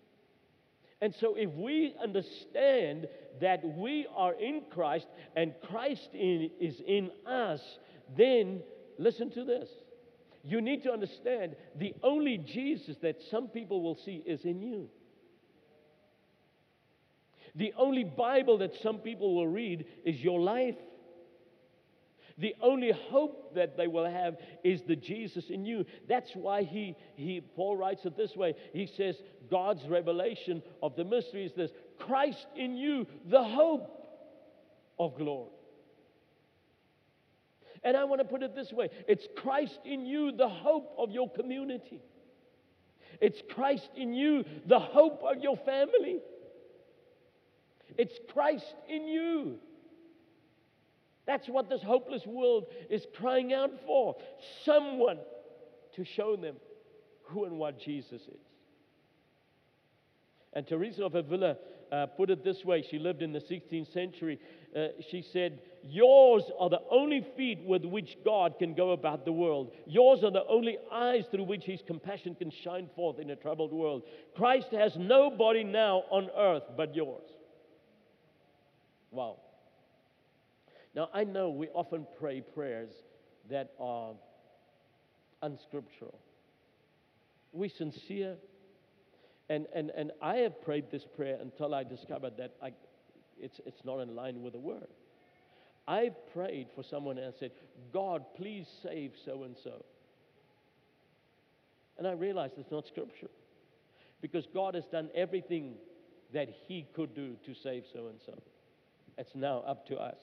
And 1.01 1.15
so, 1.15 1.35
if 1.35 1.51
we 1.51 1.95
understand 2.01 3.07
that 3.39 3.63
we 3.63 4.07
are 4.15 4.33
in 4.33 4.63
Christ 4.71 5.07
and 5.35 5.53
Christ 5.69 6.09
in, 6.13 6.49
is 6.59 6.81
in 6.85 7.11
us, 7.25 7.61
then 8.15 8.61
listen 8.97 9.29
to 9.31 9.43
this 9.43 9.69
you 10.47 10.61
need 10.61 10.83
to 10.83 10.91
understand 10.93 11.57
the 11.75 11.93
only 12.03 12.37
Jesus 12.37 12.95
that 13.01 13.21
some 13.29 13.49
people 13.49 13.81
will 13.81 13.97
see 14.05 14.23
is 14.25 14.45
in 14.45 14.61
you. 14.61 14.89
The 17.55 17.73
only 17.77 18.05
Bible 18.05 18.57
that 18.59 18.73
some 18.81 18.99
people 18.99 19.35
will 19.35 19.47
read 19.47 19.85
is 20.05 20.23
your 20.23 20.39
life. 20.39 20.75
The 22.37 22.55
only 22.61 22.91
hope 22.91 23.55
that 23.55 23.77
they 23.77 23.87
will 23.87 24.09
have 24.09 24.37
is 24.63 24.81
the 24.83 24.95
Jesus 24.95 25.49
in 25.49 25.65
you. 25.65 25.85
That's 26.07 26.31
why 26.35 26.63
he, 26.63 26.95
he 27.15 27.41
Paul 27.41 27.75
writes 27.75 28.05
it 28.05 28.15
this 28.15 28.35
way. 28.35 28.53
He 28.73 28.85
says, 28.85 29.15
God's 29.49 29.87
revelation 29.87 30.61
of 30.83 30.95
the 30.95 31.03
mystery 31.03 31.45
is 31.45 31.53
this 31.53 31.71
Christ 31.97 32.45
in 32.55 32.77
you, 32.77 33.07
the 33.25 33.43
hope 33.43 33.89
of 34.99 35.17
glory. 35.17 35.49
And 37.83 37.95
I 37.95 38.03
want 38.03 38.21
to 38.21 38.25
put 38.25 38.43
it 38.43 38.55
this 38.55 38.71
way 38.71 38.89
it's 39.07 39.27
Christ 39.35 39.79
in 39.85 40.05
you, 40.05 40.31
the 40.31 40.49
hope 40.49 40.93
of 40.97 41.11
your 41.11 41.29
community. 41.31 42.01
It's 43.19 43.41
Christ 43.49 43.89
in 43.95 44.13
you, 44.13 44.43
the 44.67 44.79
hope 44.79 45.23
of 45.23 45.41
your 45.41 45.57
family. 45.57 46.19
It's 47.97 48.19
Christ 48.31 48.75
in 48.87 49.07
you. 49.07 49.57
That's 51.27 51.47
what 51.47 51.69
this 51.69 51.83
hopeless 51.83 52.25
world 52.25 52.65
is 52.89 53.05
crying 53.17 53.53
out 53.53 53.71
for. 53.85 54.15
Someone 54.63 55.19
to 55.95 56.05
show 56.05 56.37
them 56.37 56.55
who 57.23 57.43
and 57.43 57.59
what 57.59 57.79
Jesus 57.79 58.21
is. 58.21 58.47
And 60.53 60.65
Teresa 60.65 61.03
of 61.03 61.15
Avila 61.15 61.57
uh, 61.91 62.05
put 62.05 62.29
it 62.29 62.43
this 62.43 62.63
way. 62.63 62.83
She 62.89 62.97
lived 62.97 63.21
in 63.21 63.33
the 63.33 63.39
16th 63.39 63.93
century. 63.93 64.39
Uh, 64.75 64.87
she 65.11 65.21
said, 65.21 65.59
Yours 65.83 66.43
are 66.59 66.69
the 66.69 66.81
only 66.89 67.25
feet 67.35 67.59
with 67.63 67.85
which 67.85 68.17
God 68.25 68.55
can 68.57 68.73
go 68.73 68.91
about 68.91 69.25
the 69.25 69.31
world. 69.31 69.71
Yours 69.85 70.23
are 70.23 70.31
the 70.31 70.45
only 70.47 70.77
eyes 70.91 71.25
through 71.29 71.43
which 71.43 71.63
His 71.63 71.81
compassion 71.85 72.35
can 72.35 72.51
shine 72.63 72.89
forth 72.95 73.19
in 73.19 73.29
a 73.29 73.35
troubled 73.35 73.71
world. 73.71 74.03
Christ 74.35 74.67
has 74.71 74.93
no 74.97 75.29
body 75.29 75.63
now 75.63 76.03
on 76.09 76.29
earth 76.37 76.63
but 76.75 76.95
yours. 76.95 77.23
Wow. 79.11 79.37
Now, 80.97 81.09
I 81.13 81.23
know 81.23 81.51
we 81.51 81.67
often 81.67 82.07
pray 82.19 82.41
prayers 82.41 82.89
that 83.51 83.71
are 83.79 84.13
unscriptural. 85.43 86.19
We 87.53 87.69
sincere 87.69 88.35
and, 89.47 89.67
and, 89.73 89.91
and 89.91 90.11
I 90.23 90.37
have 90.37 90.59
prayed 90.61 90.91
this 90.91 91.05
prayer 91.15 91.37
until 91.39 91.75
I 91.75 91.83
discovered 91.83 92.33
that 92.37 92.55
I, 92.63 92.73
it's, 93.39 93.61
it's 93.67 93.85
not 93.85 93.99
in 93.99 94.15
line 94.15 94.41
with 94.41 94.53
the 94.53 94.59
word. 94.59 94.87
I've 95.87 96.15
prayed 96.33 96.67
for 96.75 96.83
someone 96.83 97.19
and 97.19 97.33
said, 97.39 97.51
God, 97.93 98.25
please 98.35 98.67
save 98.83 99.11
so 99.23 99.43
and 99.43 99.55
so. 99.63 99.85
And 101.99 102.07
I 102.07 102.13
realized 102.13 102.53
it's 102.57 102.71
not 102.71 102.87
scripture. 102.87 103.29
Because 104.19 104.47
God 104.51 104.73
has 104.73 104.85
done 104.85 105.09
everything 105.13 105.75
that 106.33 106.49
He 106.67 106.87
could 106.95 107.13
do 107.13 107.37
to 107.45 107.53
save 107.53 107.83
so 107.93 108.07
and 108.07 108.19
so. 108.25 108.33
It's 109.17 109.35
now 109.35 109.59
up 109.59 109.85
to 109.89 109.95
us. 109.97 110.17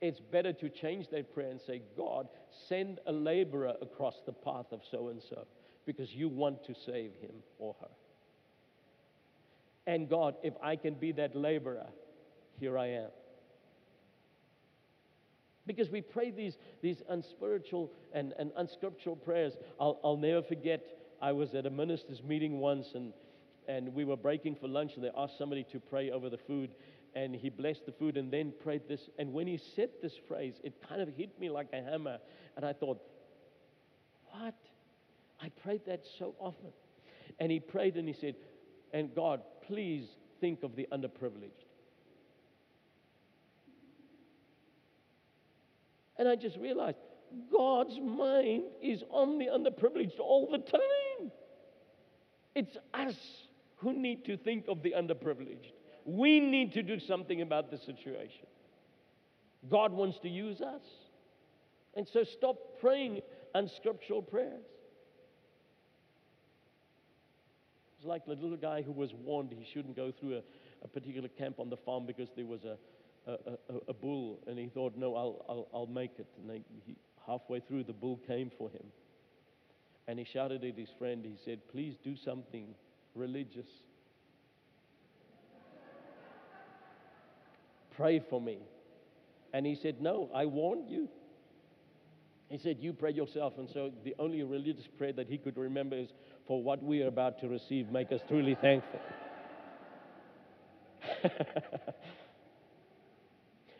It's 0.00 0.20
better 0.20 0.52
to 0.52 0.68
change 0.68 1.08
that 1.10 1.32
prayer 1.32 1.50
and 1.50 1.60
say, 1.60 1.82
God, 1.96 2.28
send 2.68 3.00
a 3.06 3.12
laborer 3.12 3.74
across 3.80 4.16
the 4.26 4.32
path 4.32 4.66
of 4.72 4.80
so 4.90 5.08
and 5.08 5.22
so 5.22 5.46
because 5.86 6.12
you 6.14 6.28
want 6.28 6.64
to 6.66 6.74
save 6.74 7.12
him 7.20 7.36
or 7.58 7.74
her. 7.80 7.88
And 9.86 10.08
God, 10.08 10.34
if 10.42 10.54
I 10.62 10.76
can 10.76 10.94
be 10.94 11.12
that 11.12 11.36
laborer, 11.36 11.86
here 12.58 12.76
I 12.76 12.88
am. 12.88 13.10
Because 15.66 15.90
we 15.90 16.00
pray 16.00 16.30
these, 16.30 16.56
these 16.82 17.02
unspiritual 17.08 17.92
and, 18.12 18.34
and 18.38 18.52
unscriptural 18.56 19.16
prayers. 19.16 19.54
I'll, 19.80 19.98
I'll 20.04 20.16
never 20.16 20.42
forget 20.42 20.84
I 21.20 21.32
was 21.32 21.54
at 21.54 21.66
a 21.66 21.70
minister's 21.70 22.22
meeting 22.22 22.60
once 22.60 22.88
and, 22.94 23.12
and 23.66 23.92
we 23.94 24.04
were 24.04 24.16
breaking 24.16 24.56
for 24.56 24.68
lunch 24.68 24.92
and 24.94 25.04
they 25.04 25.10
asked 25.16 25.38
somebody 25.38 25.64
to 25.72 25.80
pray 25.80 26.10
over 26.10 26.30
the 26.30 26.38
food 26.38 26.70
and 27.16 27.34
he 27.34 27.48
blessed 27.48 27.86
the 27.86 27.92
food 27.92 28.18
and 28.18 28.30
then 28.30 28.52
prayed 28.62 28.82
this. 28.86 29.08
And 29.18 29.32
when 29.32 29.46
he 29.46 29.56
said 29.56 29.88
this 30.02 30.12
phrase, 30.28 30.60
it 30.62 30.74
kind 30.86 31.00
of 31.00 31.08
hit 31.08 31.40
me 31.40 31.48
like 31.48 31.68
a 31.72 31.82
hammer. 31.82 32.18
And 32.56 32.64
I 32.64 32.74
thought, 32.74 33.00
what? 34.30 34.54
I 35.42 35.48
prayed 35.48 35.80
that 35.86 36.04
so 36.18 36.34
often. 36.38 36.72
And 37.40 37.50
he 37.50 37.58
prayed 37.58 37.96
and 37.96 38.06
he 38.06 38.12
said, 38.12 38.34
and 38.92 39.14
God, 39.14 39.40
please 39.66 40.04
think 40.42 40.62
of 40.62 40.76
the 40.76 40.86
underprivileged. 40.92 41.64
And 46.18 46.28
I 46.28 46.36
just 46.36 46.58
realized 46.58 46.98
God's 47.50 47.98
mind 47.98 48.64
is 48.82 49.02
on 49.10 49.38
the 49.38 49.46
underprivileged 49.46 50.20
all 50.20 50.50
the 50.50 50.58
time. 50.58 51.32
It's 52.54 52.76
us 52.92 53.16
who 53.76 53.94
need 53.94 54.26
to 54.26 54.36
think 54.36 54.66
of 54.68 54.82
the 54.82 54.94
underprivileged. 54.96 55.72
We 56.06 56.38
need 56.38 56.72
to 56.74 56.82
do 56.82 57.00
something 57.00 57.42
about 57.42 57.70
the 57.70 57.78
situation. 57.78 58.46
God 59.68 59.92
wants 59.92 60.18
to 60.20 60.28
use 60.28 60.60
us. 60.60 60.82
And 61.96 62.06
so 62.06 62.22
stop 62.22 62.56
praying 62.80 63.20
unscriptural 63.54 64.22
prayers. 64.22 64.64
It's 67.98 68.06
like 68.06 68.24
the 68.24 68.32
little 68.32 68.56
guy 68.56 68.82
who 68.82 68.92
was 68.92 69.12
warned 69.14 69.52
he 69.52 69.66
shouldn't 69.72 69.96
go 69.96 70.12
through 70.12 70.36
a, 70.36 70.42
a 70.82 70.88
particular 70.88 71.28
camp 71.28 71.58
on 71.58 71.70
the 71.70 71.76
farm 71.76 72.06
because 72.06 72.28
there 72.36 72.46
was 72.46 72.60
a, 72.64 72.76
a, 73.26 73.32
a, 73.32 73.78
a 73.88 73.94
bull, 73.94 74.38
and 74.46 74.58
he 74.58 74.68
thought, 74.68 74.96
no, 74.96 75.16
I'll, 75.16 75.44
I'll, 75.48 75.68
I'll 75.74 75.86
make 75.86 76.12
it. 76.18 76.26
And 76.40 76.48
they, 76.48 76.62
he, 76.84 76.96
halfway 77.26 77.60
through, 77.60 77.84
the 77.84 77.92
bull 77.92 78.20
came 78.26 78.50
for 78.56 78.70
him. 78.70 78.84
And 80.06 80.18
he 80.20 80.24
shouted 80.24 80.62
at 80.62 80.76
his 80.76 80.90
friend, 80.98 81.24
he 81.24 81.36
said, 81.44 81.58
Please 81.68 81.96
do 82.04 82.14
something 82.16 82.68
religious. 83.16 83.66
Pray 87.96 88.20
for 88.20 88.40
me. 88.40 88.58
And 89.52 89.64
he 89.64 89.74
said, 89.74 90.00
No, 90.00 90.30
I 90.34 90.46
warned 90.46 90.88
you. 90.88 91.08
He 92.48 92.58
said, 92.58 92.76
You 92.80 92.92
pray 92.92 93.12
yourself. 93.12 93.54
And 93.58 93.68
so 93.68 93.90
the 94.04 94.14
only 94.18 94.42
religious 94.42 94.86
prayer 94.98 95.12
that 95.14 95.28
he 95.28 95.38
could 95.38 95.56
remember 95.56 95.96
is, 95.96 96.10
For 96.46 96.62
what 96.62 96.82
we 96.82 97.02
are 97.02 97.08
about 97.08 97.40
to 97.40 97.48
receive, 97.48 97.90
make 97.90 98.12
us 98.12 98.20
truly 98.28 98.54
thankful. 98.60 99.00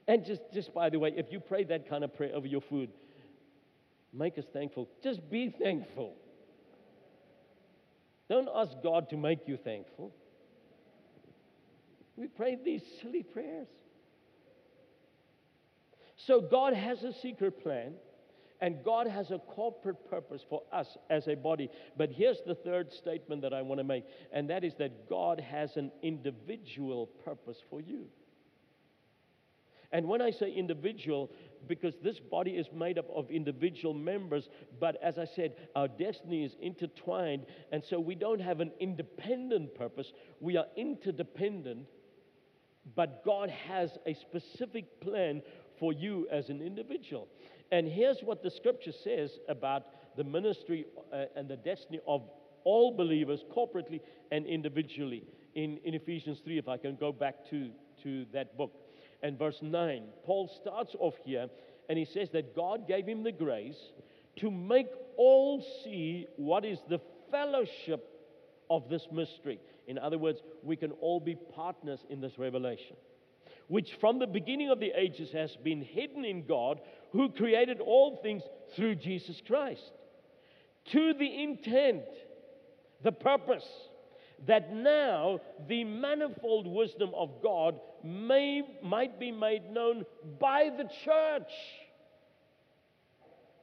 and 0.08 0.24
just, 0.24 0.40
just 0.52 0.72
by 0.72 0.88
the 0.88 0.98
way, 0.98 1.12
if 1.16 1.30
you 1.30 1.40
pray 1.40 1.64
that 1.64 1.88
kind 1.88 2.04
of 2.04 2.16
prayer 2.16 2.34
over 2.34 2.46
your 2.46 2.62
food, 2.62 2.90
make 4.12 4.38
us 4.38 4.44
thankful. 4.52 4.88
Just 5.02 5.28
be 5.30 5.50
thankful. 5.50 6.14
Don't 8.28 8.48
ask 8.54 8.72
God 8.82 9.10
to 9.10 9.16
make 9.16 9.46
you 9.46 9.56
thankful. 9.56 10.12
We 12.16 12.28
pray 12.28 12.56
these 12.64 12.82
silly 13.02 13.22
prayers. 13.22 13.68
So 16.26 16.40
God 16.40 16.74
has 16.74 17.02
a 17.04 17.12
secret 17.12 17.62
plan. 17.62 17.94
And 18.60 18.82
God 18.82 19.06
has 19.06 19.30
a 19.32 19.38
corporate 19.38 20.08
purpose 20.08 20.40
for 20.48 20.62
us 20.72 20.96
as 21.10 21.28
a 21.28 21.34
body. 21.34 21.68
But 21.98 22.10
here's 22.10 22.40
the 22.46 22.54
third 22.54 22.90
statement 22.90 23.42
that 23.42 23.52
I 23.52 23.60
want 23.60 23.80
to 23.80 23.84
make, 23.84 24.04
and 24.32 24.48
that 24.48 24.64
is 24.64 24.74
that 24.78 25.10
God 25.10 25.40
has 25.40 25.76
an 25.76 25.92
individual 26.02 27.06
purpose 27.22 27.58
for 27.68 27.82
you. 27.82 28.06
And 29.92 30.08
when 30.08 30.22
I 30.22 30.30
say 30.30 30.50
individual, 30.50 31.30
because 31.68 31.96
this 32.02 32.18
body 32.18 32.52
is 32.52 32.66
made 32.74 32.98
up 32.98 33.10
of 33.14 33.30
individual 33.30 33.92
members, 33.92 34.48
but 34.80 34.96
as 35.02 35.18
I 35.18 35.26
said, 35.26 35.52
our 35.74 35.86
destiny 35.86 36.42
is 36.42 36.56
intertwined, 36.60 37.44
and 37.72 37.84
so 37.84 38.00
we 38.00 38.14
don't 38.14 38.40
have 38.40 38.60
an 38.60 38.72
independent 38.80 39.74
purpose, 39.74 40.12
we 40.40 40.56
are 40.56 40.66
interdependent, 40.76 41.86
but 42.94 43.24
God 43.24 43.50
has 43.50 43.98
a 44.06 44.14
specific 44.14 45.00
plan 45.00 45.42
for 45.78 45.92
you 45.92 46.26
as 46.30 46.48
an 46.48 46.60
individual. 46.60 47.28
And 47.72 47.88
here's 47.88 48.20
what 48.20 48.42
the 48.42 48.50
scripture 48.50 48.92
says 48.92 49.38
about 49.48 49.84
the 50.16 50.24
ministry 50.24 50.86
uh, 51.12 51.24
and 51.34 51.48
the 51.48 51.56
destiny 51.56 52.00
of 52.06 52.22
all 52.64 52.96
believers, 52.96 53.44
corporately 53.54 54.00
and 54.32 54.46
individually, 54.46 55.24
in, 55.54 55.78
in 55.84 55.94
Ephesians 55.94 56.40
3, 56.44 56.58
if 56.58 56.68
I 56.68 56.76
can 56.76 56.96
go 56.96 57.12
back 57.12 57.48
to, 57.50 57.70
to 58.02 58.26
that 58.32 58.56
book. 58.56 58.72
And 59.22 59.38
verse 59.38 59.58
9, 59.62 60.04
Paul 60.24 60.50
starts 60.60 60.94
off 60.98 61.14
here 61.24 61.48
and 61.88 61.98
he 61.98 62.04
says 62.04 62.28
that 62.32 62.54
God 62.54 62.86
gave 62.86 63.06
him 63.06 63.22
the 63.22 63.32
grace 63.32 63.92
to 64.36 64.50
make 64.50 64.88
all 65.16 65.64
see 65.82 66.26
what 66.36 66.64
is 66.64 66.78
the 66.88 67.00
fellowship 67.30 68.04
of 68.68 68.88
this 68.88 69.06
mystery. 69.10 69.60
In 69.86 69.98
other 69.98 70.18
words, 70.18 70.40
we 70.62 70.76
can 70.76 70.90
all 70.92 71.20
be 71.20 71.36
partners 71.54 72.00
in 72.10 72.20
this 72.20 72.38
revelation 72.38 72.96
which 73.68 73.94
from 74.00 74.18
the 74.18 74.26
beginning 74.26 74.70
of 74.70 74.80
the 74.80 74.92
ages 74.96 75.32
has 75.32 75.56
been 75.56 75.82
hidden 75.82 76.24
in 76.24 76.46
God, 76.46 76.80
who 77.12 77.30
created 77.30 77.80
all 77.80 78.20
things 78.22 78.42
through 78.74 78.96
Jesus 78.96 79.40
Christ. 79.46 79.92
To 80.92 81.14
the 81.14 81.42
intent, 81.42 82.04
the 83.02 83.12
purpose, 83.12 83.66
that 84.46 84.72
now 84.72 85.40
the 85.68 85.84
manifold 85.84 86.66
wisdom 86.66 87.10
of 87.14 87.42
God 87.42 87.80
may, 88.04 88.62
might 88.82 89.18
be 89.18 89.32
made 89.32 89.70
known 89.70 90.04
by 90.38 90.70
the 90.76 90.88
church 91.04 91.50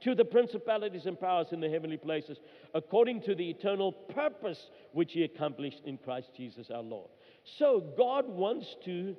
to 0.02 0.16
the 0.16 0.26
principalities 0.26 1.06
and 1.06 1.18
powers 1.18 1.48
in 1.52 1.62
the 1.62 1.70
heavenly 1.70 1.96
places, 1.96 2.38
according 2.74 3.22
to 3.22 3.36
the 3.36 3.50
eternal 3.50 3.94
purpose 3.94 4.70
which 4.92 5.14
He 5.14 5.24
accomplished 5.24 5.82
in 5.86 5.98
Christ 5.98 6.32
Jesus 6.36 6.70
our 6.70 6.82
Lord. 6.82 7.10
So, 7.58 7.94
God 7.98 8.28
wants 8.28 8.76
to 8.84 9.16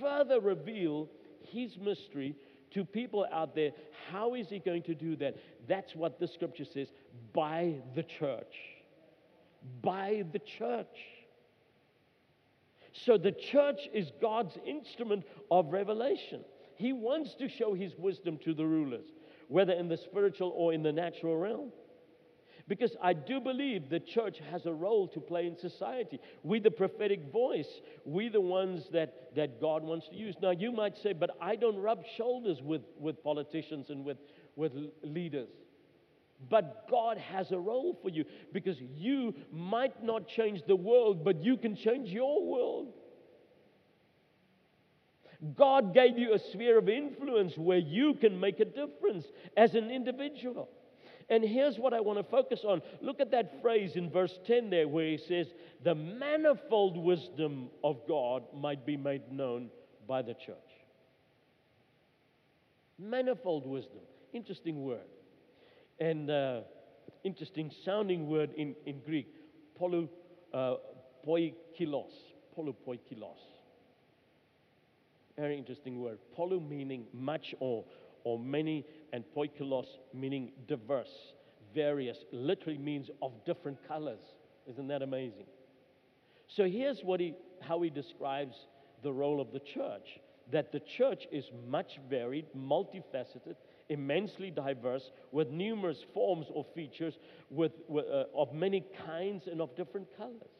further 0.00 0.40
reveal 0.40 1.08
his 1.50 1.76
mystery 1.78 2.34
to 2.72 2.84
people 2.84 3.26
out 3.32 3.54
there. 3.54 3.70
How 4.10 4.34
is 4.34 4.48
he 4.48 4.58
going 4.58 4.82
to 4.84 4.94
do 4.94 5.16
that? 5.16 5.36
That's 5.68 5.94
what 5.94 6.18
the 6.18 6.26
scripture 6.26 6.64
says 6.64 6.88
by 7.32 7.74
the 7.94 8.02
church. 8.02 8.54
By 9.82 10.24
the 10.32 10.40
church. 10.40 10.98
So 12.92 13.16
the 13.18 13.32
church 13.32 13.88
is 13.92 14.12
God's 14.20 14.56
instrument 14.66 15.24
of 15.50 15.72
revelation. 15.72 16.44
He 16.76 16.92
wants 16.92 17.34
to 17.34 17.48
show 17.48 17.74
his 17.74 17.92
wisdom 17.96 18.38
to 18.44 18.54
the 18.54 18.64
rulers, 18.64 19.06
whether 19.48 19.72
in 19.72 19.88
the 19.88 19.96
spiritual 19.96 20.52
or 20.54 20.72
in 20.72 20.82
the 20.82 20.92
natural 20.92 21.36
realm. 21.36 21.72
Because 22.66 22.96
I 23.02 23.12
do 23.12 23.40
believe 23.40 23.90
the 23.90 24.00
church 24.00 24.40
has 24.50 24.64
a 24.64 24.72
role 24.72 25.06
to 25.08 25.20
play 25.20 25.46
in 25.46 25.56
society. 25.56 26.18
We, 26.42 26.60
the 26.60 26.70
prophetic 26.70 27.30
voice, 27.30 27.68
we, 28.06 28.30
the 28.30 28.40
ones 28.40 28.84
that, 28.92 29.34
that 29.36 29.60
God 29.60 29.82
wants 29.82 30.08
to 30.08 30.14
use. 30.14 30.34
Now, 30.40 30.50
you 30.50 30.72
might 30.72 30.96
say, 30.96 31.12
but 31.12 31.36
I 31.42 31.56
don't 31.56 31.76
rub 31.76 32.04
shoulders 32.16 32.62
with, 32.62 32.82
with 32.98 33.22
politicians 33.22 33.90
and 33.90 34.02
with, 34.02 34.16
with 34.56 34.72
leaders. 35.02 35.48
But 36.48 36.88
God 36.90 37.18
has 37.18 37.52
a 37.52 37.58
role 37.58 37.98
for 38.02 38.08
you 38.08 38.24
because 38.52 38.76
you 38.80 39.34
might 39.52 40.02
not 40.02 40.26
change 40.28 40.62
the 40.66 40.76
world, 40.76 41.22
but 41.22 41.42
you 41.42 41.58
can 41.58 41.76
change 41.76 42.08
your 42.08 42.44
world. 42.46 42.92
God 45.56 45.92
gave 45.92 46.16
you 46.16 46.32
a 46.32 46.38
sphere 46.38 46.78
of 46.78 46.88
influence 46.88 47.58
where 47.58 47.78
you 47.78 48.14
can 48.14 48.40
make 48.40 48.60
a 48.60 48.64
difference 48.64 49.26
as 49.56 49.74
an 49.74 49.90
individual. 49.90 50.70
And 51.30 51.42
here's 51.42 51.78
what 51.78 51.94
I 51.94 52.00
want 52.00 52.18
to 52.18 52.24
focus 52.24 52.60
on. 52.64 52.82
Look 53.00 53.20
at 53.20 53.30
that 53.30 53.62
phrase 53.62 53.92
in 53.96 54.10
verse 54.10 54.38
10 54.46 54.70
there 54.70 54.88
where 54.88 55.06
he 55.06 55.18
says, 55.18 55.46
The 55.82 55.94
manifold 55.94 56.96
wisdom 56.96 57.68
of 57.82 58.00
God 58.06 58.44
might 58.54 58.84
be 58.84 58.96
made 58.96 59.32
known 59.32 59.70
by 60.06 60.22
the 60.22 60.34
church. 60.34 60.56
Manifold 62.98 63.66
wisdom. 63.66 64.00
Interesting 64.32 64.84
word. 64.84 65.06
And 65.98 66.30
uh, 66.30 66.60
interesting 67.24 67.70
sounding 67.84 68.28
word 68.28 68.50
in, 68.56 68.74
in 68.84 69.00
Greek. 69.00 69.28
Polu, 69.80 70.08
uh, 70.52 70.74
poikilos. 71.26 72.12
Very 75.36 75.56
interesting 75.56 76.00
word. 76.00 76.18
Polu 76.36 76.68
meaning 76.68 77.06
much 77.12 77.54
or 77.60 77.84
or 78.24 78.38
many, 78.38 78.84
and 79.14 79.22
poikilos 79.36 79.86
meaning 80.12 80.50
diverse, 80.66 81.32
various, 81.72 82.18
literally 82.32 82.78
means 82.78 83.10
of 83.22 83.30
different 83.46 83.78
colors. 83.86 84.18
Isn't 84.68 84.88
that 84.88 85.02
amazing? 85.02 85.46
So 86.48 86.64
here's 86.64 87.00
what 87.02 87.20
he, 87.20 87.34
how 87.60 87.80
he 87.82 87.90
describes 87.90 88.56
the 89.04 89.12
role 89.12 89.40
of 89.40 89.52
the 89.52 89.60
church 89.60 90.18
that 90.52 90.72
the 90.72 90.80
church 90.98 91.26
is 91.32 91.44
much 91.68 91.98
varied, 92.10 92.44
multifaceted, 92.56 93.56
immensely 93.88 94.50
diverse, 94.50 95.10
with 95.32 95.48
numerous 95.48 96.04
forms 96.12 96.46
or 96.52 96.66
features 96.74 97.14
with, 97.50 97.72
with 97.88 98.04
uh, 98.12 98.24
of 98.34 98.52
many 98.52 98.84
kinds 99.06 99.46
and 99.50 99.62
of 99.62 99.74
different 99.74 100.06
colors. 100.18 100.58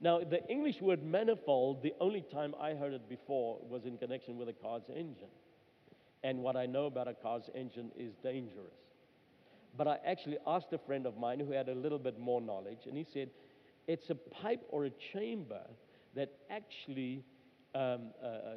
Now, 0.00 0.20
the 0.20 0.44
English 0.48 0.80
word 0.80 1.04
manifold, 1.04 1.82
the 1.82 1.94
only 2.00 2.24
time 2.32 2.54
I 2.60 2.74
heard 2.74 2.94
it 2.94 3.08
before 3.08 3.58
was 3.62 3.84
in 3.84 3.96
connection 3.98 4.38
with 4.38 4.48
a 4.48 4.52
car's 4.52 4.82
engine. 4.88 5.28
And 6.22 6.38
what 6.42 6.56
I 6.56 6.66
know 6.66 6.86
about 6.86 7.08
a 7.08 7.14
car's 7.14 7.48
engine 7.54 7.90
is 7.96 8.12
dangerous. 8.22 8.74
But 9.76 9.86
I 9.86 9.98
actually 10.04 10.38
asked 10.46 10.72
a 10.72 10.78
friend 10.78 11.06
of 11.06 11.16
mine 11.16 11.40
who 11.40 11.52
had 11.52 11.68
a 11.68 11.74
little 11.74 11.98
bit 11.98 12.18
more 12.18 12.40
knowledge, 12.40 12.86
and 12.86 12.96
he 12.96 13.06
said 13.12 13.30
it's 13.86 14.10
a 14.10 14.14
pipe 14.14 14.62
or 14.70 14.86
a 14.86 14.90
chamber 15.12 15.62
that 16.14 16.32
actually 16.50 17.24
um, 17.74 18.10
uh, 18.22 18.26
uh 18.26 18.54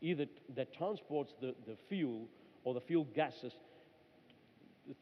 either 0.00 0.26
that 0.56 0.74
transports 0.74 1.32
the, 1.40 1.54
the 1.66 1.76
fuel 1.88 2.26
or 2.64 2.74
the 2.74 2.80
fuel 2.80 3.06
gases 3.14 3.52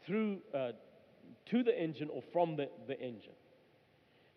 through 0.07 0.39
uh, 0.55 0.73
to 1.47 1.63
the 1.63 1.79
engine 1.79 2.09
or 2.13 2.23
from 2.33 2.57
the, 2.57 2.69
the 2.87 3.01
engine. 3.01 3.33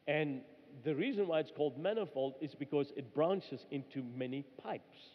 And 0.07 0.41
the 0.83 0.95
reason 0.95 1.27
why 1.27 1.39
it's 1.39 1.51
called 1.55 1.77
manifold 1.77 2.35
is 2.41 2.55
because 2.55 2.91
it 2.95 3.13
branches 3.13 3.65
into 3.71 4.03
many 4.15 4.43
pipes. 4.61 5.12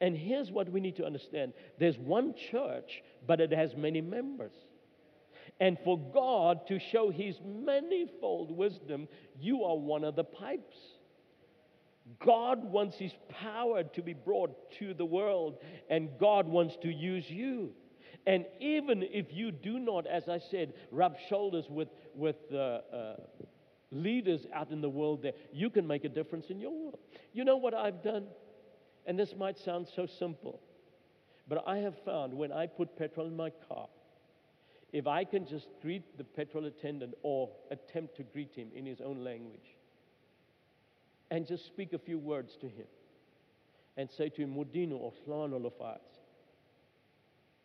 And 0.00 0.16
here's 0.16 0.50
what 0.50 0.70
we 0.70 0.80
need 0.80 0.96
to 0.96 1.04
understand 1.04 1.52
there's 1.78 1.98
one 1.98 2.34
church, 2.50 3.02
but 3.26 3.40
it 3.40 3.52
has 3.52 3.74
many 3.76 4.00
members. 4.00 4.54
And 5.58 5.76
for 5.84 5.98
God 5.98 6.66
to 6.68 6.78
show 6.78 7.10
his 7.10 7.36
manifold 7.44 8.50
wisdom, 8.50 9.08
you 9.38 9.64
are 9.64 9.76
one 9.76 10.04
of 10.04 10.16
the 10.16 10.24
pipes. 10.24 10.76
God 12.24 12.64
wants 12.64 12.96
his 12.96 13.12
power 13.28 13.84
to 13.84 14.02
be 14.02 14.14
brought 14.14 14.72
to 14.78 14.94
the 14.94 15.04
world, 15.04 15.58
and 15.88 16.08
God 16.18 16.48
wants 16.48 16.76
to 16.82 16.88
use 16.88 17.28
you. 17.28 17.72
And 18.26 18.46
even 18.58 19.02
if 19.02 19.26
you 19.30 19.50
do 19.50 19.78
not, 19.78 20.06
as 20.06 20.28
I 20.28 20.38
said, 20.50 20.74
rub 20.90 21.16
shoulders 21.28 21.66
with, 21.68 21.88
with 22.14 22.36
uh, 22.52 22.56
uh, 22.56 23.16
leaders 23.90 24.46
out 24.54 24.70
in 24.70 24.80
the 24.80 24.88
world 24.88 25.22
there, 25.22 25.32
you 25.52 25.70
can 25.70 25.86
make 25.86 26.04
a 26.04 26.08
difference 26.08 26.46
in 26.48 26.60
your 26.60 26.70
world. 26.70 26.98
You 27.32 27.44
know 27.44 27.56
what 27.56 27.74
I've 27.74 28.02
done? 28.02 28.26
And 29.06 29.18
this 29.18 29.34
might 29.36 29.58
sound 29.58 29.88
so 29.94 30.06
simple, 30.06 30.60
but 31.48 31.64
I 31.66 31.78
have 31.78 31.96
found 32.04 32.34
when 32.34 32.52
I 32.52 32.66
put 32.66 32.96
petrol 32.96 33.26
in 33.26 33.36
my 33.36 33.50
car, 33.68 33.88
if 34.92 35.06
I 35.06 35.24
can 35.24 35.46
just 35.46 35.68
greet 35.80 36.18
the 36.18 36.24
petrol 36.24 36.66
attendant 36.66 37.14
or 37.22 37.50
attempt 37.70 38.16
to 38.16 38.22
greet 38.22 38.54
him 38.54 38.68
in 38.74 38.86
his 38.86 39.00
own 39.00 39.22
language 39.22 39.76
and 41.30 41.46
just 41.46 41.66
speak 41.66 41.92
a 41.92 41.98
few 41.98 42.18
words 42.18 42.56
to 42.60 42.66
him 42.66 42.86
and 43.96 44.10
say 44.10 44.28
to 44.30 44.42
him, 44.42 44.54
Mudino 44.54 44.94
or. 44.94 45.12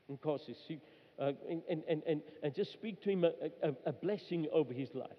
Of 0.09 0.21
course, 0.21 0.49
uh, 1.19 1.31
and, 1.49 1.61
and, 1.69 2.03
and, 2.05 2.21
and 2.43 2.53
just 2.53 2.73
speak 2.73 3.01
to 3.03 3.09
him 3.09 3.23
a, 3.23 3.31
a, 3.63 3.73
a 3.87 3.93
blessing 3.93 4.47
over 4.51 4.73
his 4.73 4.93
life. 4.93 5.09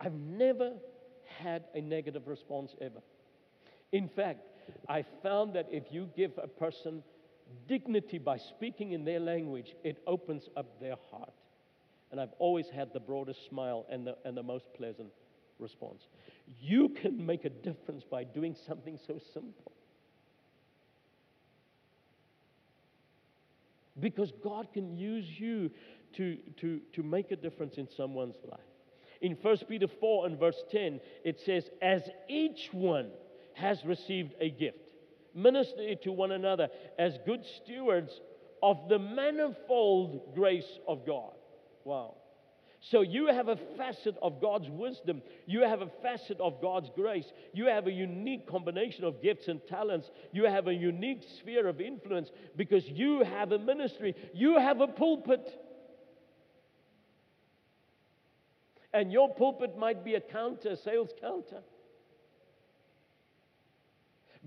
I've 0.00 0.14
never 0.14 0.72
had 1.38 1.64
a 1.74 1.80
negative 1.80 2.26
response 2.26 2.74
ever. 2.80 3.00
In 3.92 4.08
fact, 4.08 4.40
I 4.88 5.04
found 5.22 5.54
that 5.54 5.68
if 5.70 5.84
you 5.90 6.08
give 6.16 6.32
a 6.42 6.48
person 6.48 7.02
dignity 7.68 8.18
by 8.18 8.38
speaking 8.38 8.92
in 8.92 9.04
their 9.04 9.20
language, 9.20 9.74
it 9.84 10.02
opens 10.06 10.48
up 10.56 10.80
their 10.80 10.96
heart. 11.10 11.32
And 12.10 12.20
I've 12.20 12.34
always 12.38 12.68
had 12.68 12.92
the 12.92 13.00
broadest 13.00 13.46
smile 13.48 13.86
and 13.90 14.06
the, 14.06 14.16
and 14.24 14.36
the 14.36 14.42
most 14.42 14.66
pleasant 14.76 15.10
response. 15.58 16.06
You 16.60 16.90
can 16.90 17.24
make 17.24 17.44
a 17.44 17.50
difference 17.50 18.04
by 18.04 18.24
doing 18.24 18.56
something 18.66 18.98
so 19.06 19.18
simple. 19.32 19.72
Because 23.98 24.32
God 24.42 24.68
can 24.72 24.96
use 24.96 25.26
you 25.38 25.70
to, 26.16 26.36
to, 26.60 26.80
to 26.92 27.02
make 27.02 27.30
a 27.30 27.36
difference 27.36 27.76
in 27.78 27.88
someone's 27.96 28.36
life. 28.50 28.60
In 29.22 29.32
1 29.32 29.56
Peter 29.68 29.86
4 29.88 30.26
and 30.26 30.38
verse 30.38 30.62
10, 30.70 31.00
it 31.24 31.40
says, 31.40 31.70
As 31.80 32.02
each 32.28 32.68
one 32.72 33.10
has 33.56 33.82
received 33.84 34.34
a 34.40 34.50
gift, 34.50 34.92
minister 35.34 35.94
to 35.94 36.12
one 36.12 36.32
another 36.32 36.68
as 36.98 37.18
good 37.24 37.44
stewards 37.62 38.20
of 38.62 38.88
the 38.88 38.98
manifold 38.98 40.34
grace 40.34 40.78
of 40.86 41.06
God. 41.06 41.32
Wow. 41.84 42.14
So 42.90 43.00
you 43.00 43.28
have 43.28 43.48
a 43.48 43.58
facet 43.76 44.16
of 44.20 44.40
God's 44.40 44.68
wisdom. 44.68 45.22
You 45.46 45.62
have 45.62 45.80
a 45.80 45.90
facet 46.02 46.38
of 46.38 46.60
God's 46.60 46.90
grace. 46.94 47.24
You 47.52 47.66
have 47.66 47.86
a 47.86 47.92
unique 47.92 48.46
combination 48.46 49.04
of 49.04 49.22
gifts 49.22 49.48
and 49.48 49.60
talents. 49.66 50.10
You 50.32 50.44
have 50.44 50.68
a 50.68 50.74
unique 50.74 51.22
sphere 51.40 51.66
of 51.66 51.80
influence 51.80 52.30
because 52.56 52.86
you 52.86 53.24
have 53.24 53.52
a 53.52 53.58
ministry. 53.58 54.14
You 54.34 54.58
have 54.58 54.80
a 54.82 54.86
pulpit. 54.86 55.48
And 58.92 59.10
your 59.10 59.34
pulpit 59.34 59.76
might 59.78 60.04
be 60.04 60.14
a 60.14 60.20
counter, 60.20 60.76
sales 60.76 61.10
counter. 61.20 61.62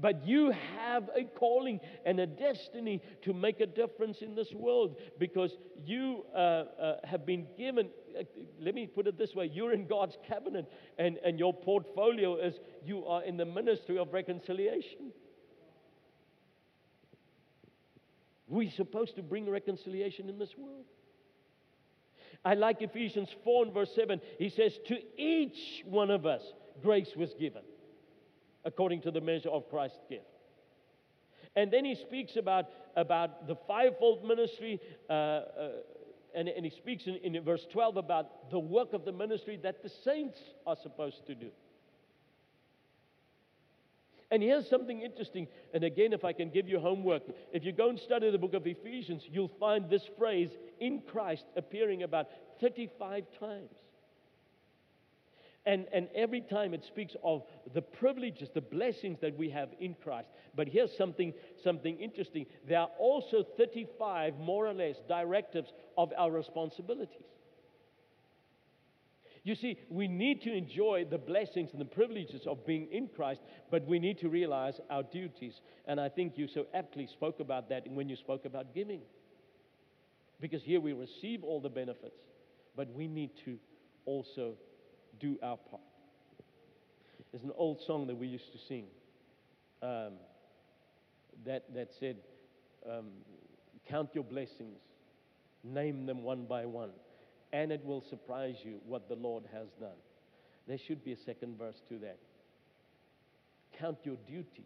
But 0.01 0.25
you 0.25 0.53
have 0.77 1.09
a 1.15 1.25
calling 1.25 1.79
and 2.05 2.19
a 2.19 2.25
destiny 2.25 3.01
to 3.23 3.33
make 3.33 3.59
a 3.59 3.65
difference 3.65 4.21
in 4.21 4.33
this 4.33 4.53
world 4.53 4.95
because 5.19 5.57
you 5.85 6.23
uh, 6.33 6.37
uh, 6.37 6.95
have 7.03 7.25
been 7.25 7.45
given. 7.57 7.89
Uh, 8.17 8.23
let 8.61 8.75
me 8.75 8.87
put 8.87 9.07
it 9.07 9.17
this 9.17 9.35
way 9.35 9.49
you're 9.53 9.73
in 9.73 9.87
God's 9.87 10.17
cabinet, 10.27 10.71
and, 10.97 11.17
and 11.25 11.37
your 11.37 11.53
portfolio 11.53 12.37
is 12.37 12.59
you 12.85 13.05
are 13.05 13.23
in 13.23 13.35
the 13.35 13.45
ministry 13.45 13.97
of 13.97 14.13
reconciliation. 14.13 15.11
We're 18.47 18.71
supposed 18.71 19.15
to 19.17 19.21
bring 19.21 19.49
reconciliation 19.49 20.29
in 20.29 20.39
this 20.39 20.55
world. 20.57 20.85
I 22.45 22.53
like 22.53 22.81
Ephesians 22.81 23.29
4 23.43 23.65
and 23.65 23.73
verse 23.73 23.91
7. 23.93 24.21
He 24.39 24.49
says, 24.49 24.79
To 24.87 24.97
each 25.17 25.83
one 25.85 26.09
of 26.09 26.25
us, 26.25 26.41
grace 26.81 27.11
was 27.17 27.33
given 27.37 27.61
according 28.65 29.01
to 29.01 29.11
the 29.11 29.21
measure 29.21 29.49
of 29.49 29.69
Christ's 29.69 29.99
gift. 30.09 30.25
And 31.55 31.71
then 31.71 31.85
he 31.85 31.95
speaks 31.95 32.35
about, 32.35 32.65
about 32.95 33.47
the 33.47 33.55
fivefold 33.67 34.25
ministry, 34.25 34.79
uh, 35.09 35.13
uh, 35.13 35.69
and, 36.35 36.47
and, 36.47 36.63
he 36.63 36.69
speaks 36.69 37.07
in, 37.07 37.15
in 37.15 37.43
verse 37.43 37.65
12 37.71 37.97
about 37.97 38.51
the 38.51 38.59
work 38.59 38.93
of 38.93 39.03
the 39.03 39.11
ministry 39.11 39.59
that 39.63 39.81
the 39.81 39.89
saints 39.89 40.37
are 40.67 40.75
supposed 40.75 41.25
to 41.27 41.35
do. 41.35 41.49
And 44.31 44.43
here's 44.43 44.69
something 44.69 45.01
interesting. 45.01 45.47
And 45.73 45.83
again, 45.83 46.13
if 46.13 46.23
I 46.23 46.33
can 46.33 46.51
give 46.51 46.69
you 46.69 46.79
homework, 46.79 47.23
if 47.51 47.63
you 47.63 47.71
go 47.71 47.89
and 47.89 47.99
study 47.99 48.29
the 48.29 48.37
book 48.37 48.53
of 48.53 48.67
Ephesians, 48.67 49.23
you'll 49.29 49.51
find 49.59 49.89
this 49.89 50.07
phrase 50.17 50.51
in 50.79 51.01
Christ 51.01 51.45
appearing 51.55 52.03
about 52.03 52.27
35 52.61 53.25
times. 53.39 53.71
And, 55.65 55.87
and 55.93 56.07
every 56.15 56.41
time 56.41 56.73
it 56.73 56.83
speaks 56.85 57.15
of 57.23 57.43
the 57.73 57.81
privileges, 57.81 58.49
the 58.53 58.61
blessings 58.61 59.19
that 59.21 59.37
we 59.37 59.49
have 59.49 59.69
in 59.79 59.95
Christ. 60.03 60.29
But 60.55 60.67
here's 60.67 60.95
something, 60.97 61.33
something 61.63 61.99
interesting. 61.99 62.45
There 62.67 62.79
are 62.79 62.89
also 62.97 63.43
35, 63.57 64.39
more 64.39 64.67
or 64.67 64.73
less, 64.73 64.95
directives 65.07 65.71
of 65.97 66.11
our 66.17 66.31
responsibilities. 66.31 67.27
You 69.43 69.55
see, 69.55 69.79
we 69.89 70.07
need 70.07 70.41
to 70.43 70.53
enjoy 70.53 71.05
the 71.09 71.17
blessings 71.17 71.69
and 71.71 71.79
the 71.79 71.85
privileges 71.85 72.45
of 72.45 72.65
being 72.65 72.87
in 72.91 73.07
Christ, 73.07 73.41
but 73.71 73.85
we 73.87 73.97
need 73.99 74.19
to 74.19 74.29
realize 74.29 74.79
our 74.89 75.03
duties. 75.03 75.61
And 75.87 75.99
I 75.99 76.09
think 76.09 76.37
you 76.37 76.47
so 76.47 76.67
aptly 76.73 77.07
spoke 77.07 77.39
about 77.39 77.69
that 77.69 77.89
when 77.89 78.09
you 78.09 78.15
spoke 78.15 78.45
about 78.45 78.73
giving. 78.73 79.01
Because 80.41 80.63
here 80.63 80.79
we 80.79 80.93
receive 80.93 81.43
all 81.43 81.59
the 81.59 81.69
benefits, 81.69 82.15
but 82.75 82.93
we 82.93 83.07
need 83.07 83.31
to 83.45 83.57
also 84.05 84.53
do 85.19 85.37
our 85.43 85.57
part. 85.57 85.81
There's 87.31 87.43
an 87.43 87.51
old 87.55 87.81
song 87.85 88.07
that 88.07 88.15
we 88.15 88.27
used 88.27 88.51
to 88.53 88.57
sing 88.67 88.85
um, 89.81 90.13
that, 91.45 91.73
that 91.73 91.89
said, 91.99 92.17
um, 92.89 93.05
Count 93.87 94.09
your 94.13 94.23
blessings, 94.23 94.77
name 95.63 96.05
them 96.05 96.23
one 96.23 96.45
by 96.45 96.65
one, 96.65 96.91
and 97.51 97.71
it 97.71 97.83
will 97.83 98.03
surprise 98.09 98.55
you 98.63 98.79
what 98.85 99.09
the 99.09 99.15
Lord 99.15 99.43
has 99.51 99.67
done. 99.79 99.97
There 100.67 100.77
should 100.77 101.03
be 101.03 101.13
a 101.13 101.17
second 101.17 101.57
verse 101.57 101.81
to 101.89 101.97
that. 101.99 102.19
Count 103.79 103.97
your 104.03 104.17
duties, 104.27 104.65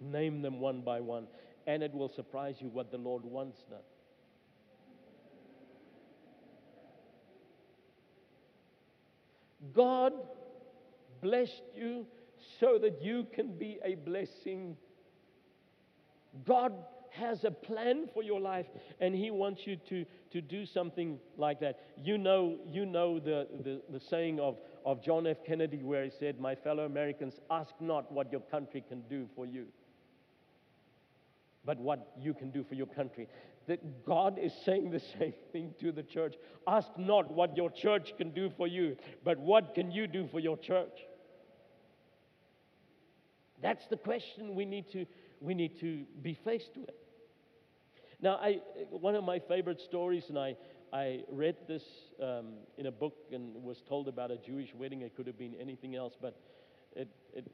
name 0.00 0.42
them 0.42 0.60
one 0.60 0.82
by 0.82 1.00
one, 1.00 1.26
and 1.66 1.82
it 1.82 1.94
will 1.94 2.10
surprise 2.14 2.56
you 2.58 2.68
what 2.68 2.90
the 2.90 2.98
Lord 2.98 3.24
wants 3.24 3.58
done. 3.70 3.78
God 9.74 10.12
blessed 11.20 11.62
you 11.74 12.06
so 12.60 12.78
that 12.78 13.00
you 13.02 13.26
can 13.32 13.56
be 13.56 13.78
a 13.84 13.94
blessing. 13.94 14.76
God 16.44 16.72
has 17.10 17.44
a 17.44 17.50
plan 17.50 18.08
for 18.12 18.22
your 18.22 18.40
life 18.40 18.66
and 19.00 19.14
he 19.14 19.30
wants 19.30 19.66
you 19.66 19.76
to, 19.88 20.04
to 20.30 20.40
do 20.40 20.64
something 20.64 21.18
like 21.36 21.60
that. 21.60 21.80
You 22.02 22.18
know, 22.18 22.58
you 22.66 22.86
know 22.86 23.18
the, 23.18 23.46
the, 23.62 23.82
the 23.90 24.00
saying 24.00 24.40
of, 24.40 24.56
of 24.84 25.02
John 25.02 25.26
F. 25.26 25.38
Kennedy 25.46 25.82
where 25.82 26.04
he 26.04 26.10
said, 26.10 26.40
My 26.40 26.54
fellow 26.54 26.86
Americans, 26.86 27.34
ask 27.50 27.72
not 27.80 28.10
what 28.10 28.32
your 28.32 28.40
country 28.40 28.82
can 28.88 29.02
do 29.10 29.28
for 29.36 29.46
you, 29.46 29.66
but 31.64 31.78
what 31.78 32.12
you 32.18 32.34
can 32.34 32.50
do 32.50 32.64
for 32.64 32.74
your 32.74 32.86
country 32.86 33.28
that 33.66 34.04
God 34.04 34.38
is 34.38 34.52
saying 34.64 34.90
the 34.90 35.00
same 35.18 35.34
thing 35.52 35.74
to 35.80 35.92
the 35.92 36.02
church. 36.02 36.34
Ask 36.66 36.88
not 36.96 37.30
what 37.32 37.56
your 37.56 37.70
church 37.70 38.14
can 38.16 38.30
do 38.30 38.50
for 38.56 38.66
you, 38.66 38.96
but 39.24 39.38
what 39.38 39.74
can 39.74 39.90
you 39.90 40.06
do 40.06 40.28
for 40.30 40.40
your 40.40 40.56
church? 40.56 40.98
That's 43.62 43.86
the 43.86 43.96
question 43.96 44.54
we 44.54 44.64
need 44.64 44.90
to, 44.92 45.06
we 45.40 45.54
need 45.54 45.78
to 45.80 46.04
be 46.20 46.34
faced 46.34 46.76
with. 46.76 46.90
Now, 48.20 48.36
I, 48.36 48.60
one 48.90 49.14
of 49.14 49.24
my 49.24 49.38
favorite 49.38 49.80
stories, 49.80 50.24
and 50.28 50.38
I, 50.38 50.56
I 50.92 51.20
read 51.30 51.56
this 51.66 51.82
um, 52.22 52.54
in 52.76 52.86
a 52.86 52.92
book 52.92 53.14
and 53.32 53.54
was 53.62 53.82
told 53.88 54.08
about 54.08 54.30
a 54.30 54.36
Jewish 54.36 54.74
wedding. 54.74 55.02
It 55.02 55.16
could 55.16 55.26
have 55.26 55.38
been 55.38 55.54
anything 55.60 55.96
else, 55.96 56.14
but 56.20 56.38
it, 56.94 57.08
it, 57.34 57.50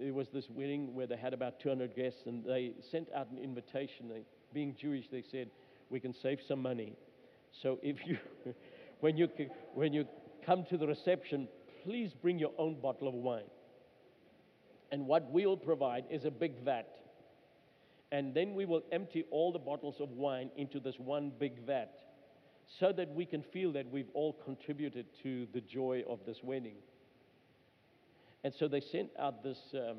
it 0.00 0.14
was 0.14 0.28
this 0.28 0.48
wedding 0.50 0.94
where 0.94 1.06
they 1.06 1.16
had 1.16 1.32
about 1.32 1.60
200 1.60 1.94
guests, 1.94 2.22
and 2.26 2.44
they 2.44 2.72
sent 2.90 3.08
out 3.14 3.30
an 3.30 3.38
invitation. 3.38 4.08
They, 4.08 4.24
being 4.52 4.74
Jewish, 4.80 5.06
they 5.10 5.22
said, 5.30 5.50
We 5.90 6.00
can 6.00 6.14
save 6.14 6.40
some 6.46 6.60
money. 6.60 6.94
So 7.62 7.78
if 7.82 8.06
you, 8.06 8.18
when 9.00 9.16
you, 9.16 9.28
when 9.74 9.92
you 9.92 10.06
come 10.44 10.64
to 10.70 10.76
the 10.76 10.86
reception, 10.86 11.48
please 11.84 12.12
bring 12.20 12.38
your 12.38 12.52
own 12.58 12.80
bottle 12.80 13.08
of 13.08 13.14
wine. 13.14 13.50
And 14.90 15.06
what 15.06 15.30
we'll 15.30 15.56
provide 15.56 16.04
is 16.10 16.24
a 16.24 16.30
big 16.30 16.52
vat. 16.64 16.88
And 18.10 18.34
then 18.34 18.54
we 18.54 18.66
will 18.66 18.82
empty 18.92 19.24
all 19.30 19.52
the 19.52 19.58
bottles 19.58 19.96
of 20.00 20.10
wine 20.10 20.50
into 20.56 20.78
this 20.80 20.96
one 20.98 21.32
big 21.38 21.64
vat 21.66 21.94
so 22.78 22.92
that 22.92 23.10
we 23.14 23.24
can 23.24 23.42
feel 23.42 23.72
that 23.72 23.90
we've 23.90 24.10
all 24.14 24.34
contributed 24.44 25.06
to 25.22 25.46
the 25.54 25.60
joy 25.60 26.02
of 26.08 26.20
this 26.26 26.38
wedding. 26.42 26.76
And 28.44 28.52
so 28.58 28.68
they 28.68 28.80
sent 28.80 29.10
out 29.18 29.42
this, 29.42 29.58
um, 29.74 29.98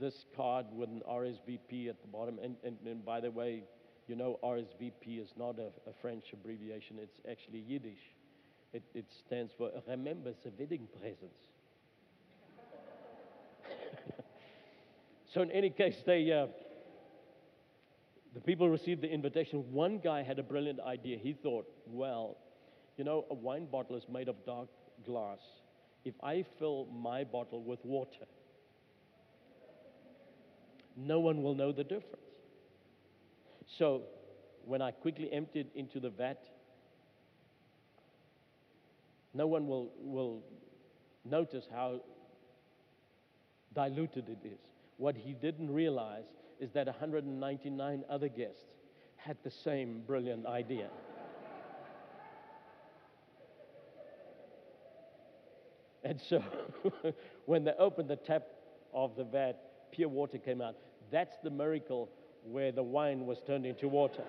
this 0.00 0.24
card 0.36 0.66
with 0.72 0.88
an 0.88 1.02
RSVP 1.08 1.88
at 1.88 2.00
the 2.00 2.08
bottom. 2.12 2.38
And, 2.42 2.56
and, 2.64 2.76
and 2.86 3.04
by 3.04 3.20
the 3.20 3.30
way, 3.30 3.64
you 4.06 4.16
know, 4.16 4.38
RSVP 4.42 5.22
is 5.22 5.32
not 5.36 5.58
a, 5.58 5.68
a 5.88 5.92
French 6.00 6.32
abbreviation, 6.32 6.98
it's 7.00 7.20
actually 7.30 7.60
Yiddish. 7.60 8.12
It, 8.72 8.82
it 8.94 9.06
stands 9.26 9.52
for 9.56 9.70
Remember 9.88 10.32
the 10.44 10.50
Wedding 10.58 10.88
Presents. 11.00 11.40
so, 15.32 15.42
in 15.42 15.50
any 15.52 15.70
case, 15.70 15.96
they, 16.04 16.30
uh, 16.32 16.46
the 18.34 18.40
people 18.40 18.68
received 18.68 19.00
the 19.00 19.08
invitation. 19.08 19.64
One 19.72 19.98
guy 19.98 20.22
had 20.22 20.40
a 20.40 20.42
brilliant 20.42 20.80
idea. 20.80 21.18
He 21.18 21.32
thought, 21.32 21.66
well, 21.86 22.36
you 22.96 23.04
know, 23.04 23.24
a 23.30 23.34
wine 23.34 23.66
bottle 23.70 23.96
is 23.96 24.04
made 24.12 24.28
of 24.28 24.44
dark 24.44 24.68
glass. 25.06 25.38
If 26.04 26.14
I 26.22 26.44
fill 26.58 26.86
my 26.86 27.24
bottle 27.24 27.62
with 27.62 27.78
water, 27.84 28.26
no 30.96 31.20
one 31.20 31.42
will 31.42 31.54
know 31.54 31.72
the 31.72 31.84
difference. 31.84 32.24
So, 33.78 34.02
when 34.64 34.80
I 34.80 34.92
quickly 34.92 35.30
emptied 35.32 35.66
into 35.74 36.00
the 36.00 36.10
vat, 36.10 36.42
no 39.34 39.46
one 39.46 39.66
will, 39.66 39.90
will 39.98 40.42
notice 41.24 41.66
how 41.72 42.00
diluted 43.74 44.28
it 44.28 44.46
is. 44.46 44.58
What 44.96 45.16
he 45.16 45.32
didn't 45.32 45.72
realize 45.72 46.26
is 46.60 46.70
that 46.72 46.86
199 46.86 48.04
other 48.08 48.28
guests 48.28 48.62
had 49.16 49.36
the 49.42 49.50
same 49.50 50.02
brilliant 50.06 50.46
idea. 50.46 50.84
and 56.04 56.20
so 56.20 56.42
when 57.46 57.64
they 57.64 57.72
opened 57.78 58.08
the 58.08 58.16
tap 58.16 58.46
of 58.92 59.16
the 59.16 59.24
vat, 59.24 59.73
pure 59.94 60.08
water 60.08 60.38
came 60.38 60.60
out. 60.60 60.74
That's 61.10 61.36
the 61.42 61.50
miracle 61.50 62.08
where 62.50 62.72
the 62.72 62.82
wine 62.82 63.26
was 63.26 63.38
turned 63.46 63.64
into 63.64 63.86
water. 63.88 64.24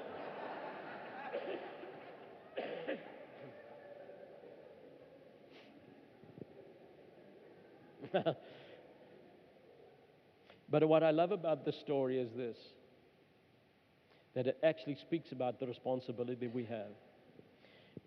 but 10.70 10.88
what 10.88 11.04
I 11.04 11.12
love 11.12 11.32
about 11.32 11.66
the 11.66 11.74
story 11.74 12.20
is 12.20 12.30
this 12.36 12.58
that 14.36 14.48
it 14.48 14.58
actually 14.64 14.96
speaks 14.96 15.32
about 15.32 15.60
the 15.62 15.66
responsibility 15.66 16.48
we 16.48 16.66
have. 16.66 16.92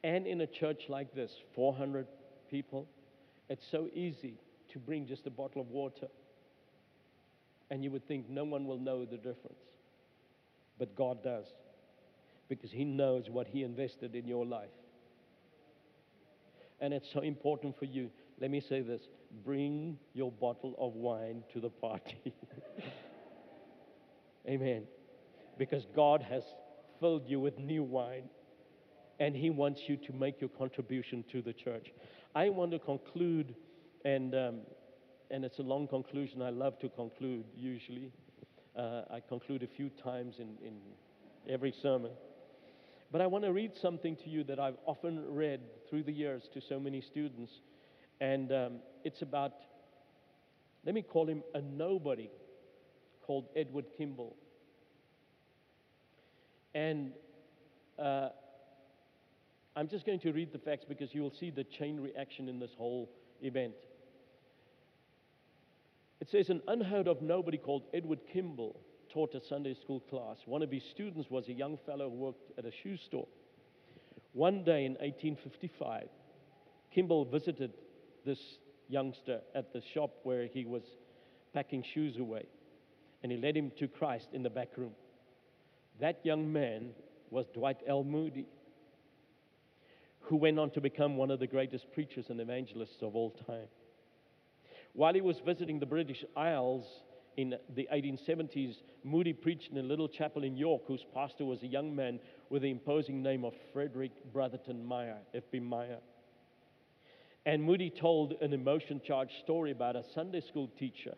And 0.04 0.26
in 0.26 0.42
a 0.42 0.46
church 0.46 0.82
like 0.90 1.14
this, 1.14 1.32
400 1.54 2.06
people, 2.50 2.86
it's 3.48 3.64
so 3.70 3.88
easy 3.94 4.34
to 4.72 4.78
bring 4.78 5.06
just 5.06 5.26
a 5.26 5.30
bottle 5.30 5.62
of 5.62 5.70
water. 5.70 6.08
And 7.70 7.84
you 7.84 7.90
would 7.90 8.06
think 8.06 8.28
no 8.28 8.44
one 8.44 8.66
will 8.66 8.78
know 8.78 9.04
the 9.04 9.16
difference. 9.16 9.60
But 10.78 10.94
God 10.96 11.22
does. 11.22 11.46
Because 12.48 12.70
He 12.70 12.84
knows 12.84 13.28
what 13.28 13.46
He 13.46 13.62
invested 13.62 14.14
in 14.14 14.26
your 14.26 14.46
life. 14.46 14.70
And 16.80 16.94
it's 16.94 17.12
so 17.12 17.20
important 17.20 17.78
for 17.78 17.84
you. 17.84 18.10
Let 18.40 18.50
me 18.50 18.60
say 18.60 18.80
this 18.80 19.02
bring 19.44 19.98
your 20.14 20.32
bottle 20.32 20.74
of 20.78 20.94
wine 20.94 21.42
to 21.52 21.60
the 21.60 21.68
party. 21.68 22.32
Amen. 24.48 24.84
Because 25.58 25.84
God 25.94 26.22
has 26.22 26.44
filled 27.00 27.28
you 27.28 27.40
with 27.40 27.58
new 27.58 27.82
wine 27.82 28.30
and 29.20 29.34
He 29.34 29.50
wants 29.50 29.82
you 29.86 29.96
to 29.96 30.12
make 30.12 30.40
your 30.40 30.50
contribution 30.50 31.24
to 31.32 31.42
the 31.42 31.52
church. 31.52 31.92
I 32.34 32.48
want 32.50 32.70
to 32.70 32.78
conclude, 32.78 33.54
and, 34.04 34.34
um, 34.34 34.60
and 35.30 35.44
it's 35.44 35.58
a 35.58 35.62
long 35.62 35.86
conclusion. 35.86 36.42
I 36.42 36.50
love 36.50 36.78
to 36.80 36.88
conclude 36.88 37.44
usually. 37.54 38.12
Uh, 38.76 39.02
I 39.10 39.20
conclude 39.20 39.62
a 39.62 39.66
few 39.66 39.90
times 39.90 40.36
in, 40.38 40.56
in 40.66 40.74
every 41.48 41.74
sermon. 41.82 42.12
But 43.10 43.20
I 43.20 43.26
want 43.26 43.44
to 43.44 43.52
read 43.52 43.72
something 43.80 44.16
to 44.16 44.28
you 44.28 44.44
that 44.44 44.58
I've 44.58 44.76
often 44.86 45.24
read 45.34 45.60
through 45.88 46.04
the 46.04 46.12
years 46.12 46.42
to 46.54 46.60
so 46.60 46.78
many 46.78 47.00
students. 47.00 47.52
And 48.20 48.52
um, 48.52 48.72
it's 49.04 49.22
about, 49.22 49.52
let 50.84 50.94
me 50.94 51.02
call 51.02 51.26
him 51.26 51.42
a 51.54 51.60
nobody 51.60 52.30
called 53.26 53.46
Edward 53.56 53.86
Kimball. 53.96 54.36
And 56.74 57.12
uh, 57.98 58.28
I'm 59.74 59.88
just 59.88 60.04
going 60.04 60.20
to 60.20 60.32
read 60.32 60.52
the 60.52 60.58
facts 60.58 60.84
because 60.88 61.14
you 61.14 61.22
will 61.22 61.32
see 61.38 61.50
the 61.50 61.64
chain 61.64 62.00
reaction 62.00 62.48
in 62.48 62.58
this 62.58 62.70
whole 62.76 63.10
event. 63.42 63.74
It 66.20 66.28
says 66.30 66.48
an 66.50 66.62
unheard 66.66 67.06
of 67.06 67.22
nobody 67.22 67.58
called 67.58 67.84
Edward 67.94 68.20
Kimball 68.32 68.80
taught 69.12 69.34
a 69.34 69.40
Sunday 69.48 69.74
school 69.74 70.00
class. 70.00 70.36
One 70.46 70.62
of 70.62 70.70
his 70.70 70.82
students 70.90 71.30
was 71.30 71.48
a 71.48 71.52
young 71.52 71.78
fellow 71.86 72.10
who 72.10 72.16
worked 72.16 72.58
at 72.58 72.64
a 72.64 72.72
shoe 72.82 72.96
store. 72.96 73.28
One 74.32 74.64
day 74.64 74.84
in 74.84 74.92
1855, 74.92 76.08
Kimball 76.94 77.24
visited 77.24 77.72
this 78.24 78.38
youngster 78.88 79.40
at 79.54 79.72
the 79.72 79.82
shop 79.94 80.10
where 80.24 80.46
he 80.46 80.64
was 80.64 80.82
packing 81.54 81.84
shoes 81.94 82.18
away, 82.18 82.46
and 83.22 83.32
he 83.32 83.38
led 83.38 83.56
him 83.56 83.72
to 83.78 83.88
Christ 83.88 84.28
in 84.32 84.42
the 84.42 84.50
back 84.50 84.76
room. 84.76 84.92
That 86.00 86.20
young 86.24 86.52
man 86.52 86.90
was 87.30 87.46
Dwight 87.54 87.78
L. 87.86 88.04
Moody, 88.04 88.46
who 90.20 90.36
went 90.36 90.58
on 90.58 90.70
to 90.72 90.80
become 90.80 91.16
one 91.16 91.30
of 91.30 91.40
the 91.40 91.46
greatest 91.46 91.90
preachers 91.92 92.26
and 92.28 92.40
evangelists 92.40 93.02
of 93.02 93.16
all 93.16 93.30
time. 93.46 93.68
While 94.98 95.14
he 95.14 95.20
was 95.20 95.38
visiting 95.46 95.78
the 95.78 95.86
British 95.86 96.24
Isles 96.36 96.84
in 97.36 97.54
the 97.76 97.86
1870s, 97.94 98.78
Moody 99.04 99.32
preached 99.32 99.70
in 99.70 99.78
a 99.78 99.82
little 99.82 100.08
chapel 100.08 100.42
in 100.42 100.56
York, 100.56 100.82
whose 100.88 101.06
pastor 101.14 101.44
was 101.44 101.62
a 101.62 101.68
young 101.68 101.94
man 101.94 102.18
with 102.50 102.62
the 102.62 102.70
imposing 102.72 103.22
name 103.22 103.44
of 103.44 103.52
Frederick 103.72 104.10
Brotherton 104.32 104.84
Meyer, 104.84 105.18
F.B. 105.32 105.60
Meyer. 105.60 105.98
And 107.46 107.62
Moody 107.62 107.90
told 107.90 108.32
an 108.40 108.52
emotion 108.52 109.00
charged 109.06 109.34
story 109.44 109.70
about 109.70 109.94
a 109.94 110.02
Sunday 110.16 110.40
school 110.40 110.68
teacher 110.76 111.14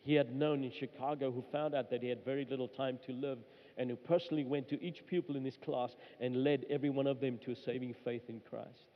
he 0.00 0.14
had 0.14 0.34
known 0.34 0.64
in 0.64 0.72
Chicago 0.72 1.30
who 1.30 1.44
found 1.52 1.74
out 1.74 1.90
that 1.90 2.02
he 2.02 2.08
had 2.08 2.24
very 2.24 2.46
little 2.48 2.68
time 2.68 2.98
to 3.04 3.12
live 3.12 3.36
and 3.76 3.90
who 3.90 3.96
personally 3.96 4.44
went 4.44 4.66
to 4.70 4.82
each 4.82 5.06
pupil 5.06 5.36
in 5.36 5.44
his 5.44 5.58
class 5.62 5.90
and 6.22 6.42
led 6.42 6.64
every 6.70 6.88
one 6.88 7.06
of 7.06 7.20
them 7.20 7.38
to 7.44 7.50
a 7.50 7.56
saving 7.66 7.94
faith 8.02 8.30
in 8.30 8.40
Christ. 8.48 8.88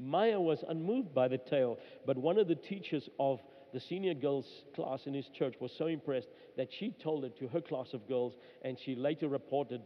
Meyer 0.00 0.40
was 0.40 0.64
unmoved 0.66 1.14
by 1.14 1.28
the 1.28 1.36
tale, 1.36 1.78
but 2.06 2.16
one 2.16 2.38
of 2.38 2.48
the 2.48 2.54
teachers 2.54 3.08
of 3.18 3.40
the 3.72 3.80
senior 3.80 4.14
girls' 4.14 4.64
class 4.74 5.06
in 5.06 5.12
his 5.12 5.28
church 5.28 5.54
was 5.60 5.72
so 5.72 5.86
impressed 5.86 6.28
that 6.56 6.72
she 6.72 6.90
told 6.90 7.24
it 7.24 7.38
to 7.38 7.48
her 7.48 7.60
class 7.60 7.92
of 7.92 8.08
girls, 8.08 8.34
and 8.62 8.78
she 8.78 8.94
later 8.94 9.28
reported 9.28 9.82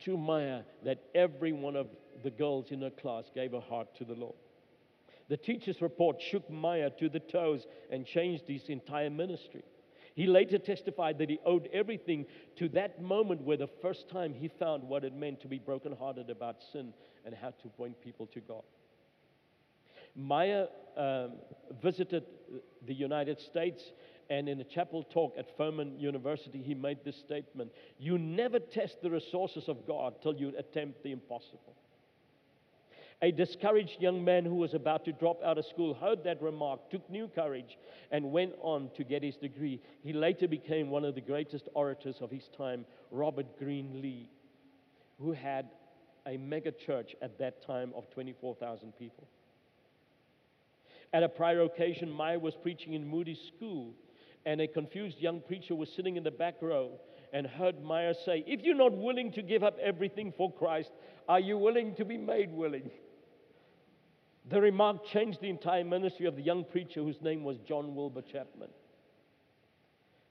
to 0.00 0.16
Meyer 0.18 0.64
that 0.84 1.04
every 1.14 1.52
one 1.52 1.76
of 1.76 1.86
the 2.24 2.30
girls 2.30 2.72
in 2.72 2.82
her 2.82 2.90
class 2.90 3.30
gave 3.32 3.52
her 3.52 3.60
heart 3.60 3.94
to 3.96 4.04
the 4.04 4.14
Lord. 4.14 4.34
The 5.28 5.36
teacher's 5.36 5.80
report 5.80 6.20
shook 6.20 6.50
Meyer 6.50 6.90
to 6.98 7.08
the 7.08 7.20
toes 7.20 7.66
and 7.90 8.04
changed 8.04 8.48
his 8.48 8.68
entire 8.68 9.08
ministry. 9.08 9.62
He 10.14 10.26
later 10.26 10.58
testified 10.58 11.18
that 11.18 11.30
he 11.30 11.38
owed 11.44 11.68
everything 11.72 12.26
to 12.56 12.68
that 12.70 13.00
moment 13.00 13.42
where 13.42 13.56
the 13.56 13.70
first 13.82 14.08
time 14.08 14.34
he 14.34 14.48
found 14.48 14.82
what 14.82 15.04
it 15.04 15.14
meant 15.14 15.40
to 15.40 15.48
be 15.48 15.58
brokenhearted 15.58 16.28
about 16.28 16.62
sin 16.72 16.92
and 17.24 17.34
how 17.34 17.50
to 17.50 17.68
point 17.68 18.00
people 18.00 18.26
to 18.26 18.40
God. 18.40 18.62
Meyer 20.14 20.68
um, 20.96 21.32
visited 21.82 22.24
the 22.86 22.94
United 22.94 23.40
States, 23.40 23.82
and 24.30 24.48
in 24.48 24.60
a 24.60 24.64
chapel 24.64 25.02
talk 25.02 25.34
at 25.38 25.56
Furman 25.56 25.98
University, 25.98 26.62
he 26.62 26.74
made 26.74 26.98
this 27.04 27.16
statement 27.16 27.72
You 27.98 28.18
never 28.18 28.58
test 28.58 29.02
the 29.02 29.10
resources 29.10 29.68
of 29.68 29.86
God 29.86 30.14
till 30.22 30.34
you 30.34 30.52
attempt 30.56 31.02
the 31.02 31.12
impossible. 31.12 31.74
A 33.22 33.30
discouraged 33.30 34.00
young 34.00 34.24
man 34.24 34.44
who 34.44 34.56
was 34.56 34.74
about 34.74 35.04
to 35.06 35.12
drop 35.12 35.42
out 35.42 35.56
of 35.56 35.64
school 35.64 35.94
heard 35.94 36.24
that 36.24 36.42
remark, 36.42 36.90
took 36.90 37.08
new 37.08 37.28
courage, 37.28 37.78
and 38.10 38.32
went 38.32 38.52
on 38.60 38.90
to 38.96 39.04
get 39.04 39.22
his 39.22 39.36
degree. 39.36 39.80
He 40.02 40.12
later 40.12 40.46
became 40.46 40.90
one 40.90 41.04
of 41.04 41.14
the 41.14 41.20
greatest 41.20 41.68
orators 41.74 42.16
of 42.20 42.30
his 42.30 42.48
time, 42.56 42.84
Robert 43.10 43.58
Greene 43.58 44.02
Lee, 44.02 44.28
who 45.18 45.32
had 45.32 45.70
a 46.26 46.36
mega 46.36 46.72
church 46.72 47.14
at 47.22 47.38
that 47.38 47.64
time 47.64 47.92
of 47.96 48.10
24,000 48.10 48.92
people. 48.98 49.26
At 51.14 51.22
a 51.22 51.28
prior 51.28 51.62
occasion, 51.62 52.10
Meyer 52.10 52.40
was 52.40 52.56
preaching 52.56 52.94
in 52.94 53.06
Moody's 53.06 53.38
school, 53.56 53.94
and 54.44 54.60
a 54.60 54.66
confused 54.66 55.20
young 55.20 55.40
preacher 55.40 55.76
was 55.76 55.88
sitting 55.94 56.16
in 56.16 56.24
the 56.24 56.30
back 56.32 56.56
row 56.60 56.98
and 57.32 57.46
heard 57.46 57.84
Meyer 57.84 58.14
say, 58.26 58.42
If 58.48 58.62
you're 58.62 58.74
not 58.74 58.92
willing 58.92 59.30
to 59.32 59.42
give 59.42 59.62
up 59.62 59.78
everything 59.80 60.32
for 60.36 60.52
Christ, 60.52 60.90
are 61.28 61.38
you 61.38 61.56
willing 61.56 61.94
to 61.94 62.04
be 62.04 62.18
made 62.18 62.52
willing? 62.52 62.90
The 64.50 64.60
remark 64.60 65.06
changed 65.06 65.40
the 65.40 65.50
entire 65.50 65.84
ministry 65.84 66.26
of 66.26 66.34
the 66.34 66.42
young 66.42 66.64
preacher 66.64 67.00
whose 67.04 67.22
name 67.22 67.44
was 67.44 67.58
John 67.58 67.94
Wilbur 67.94 68.22
Chapman. 68.22 68.70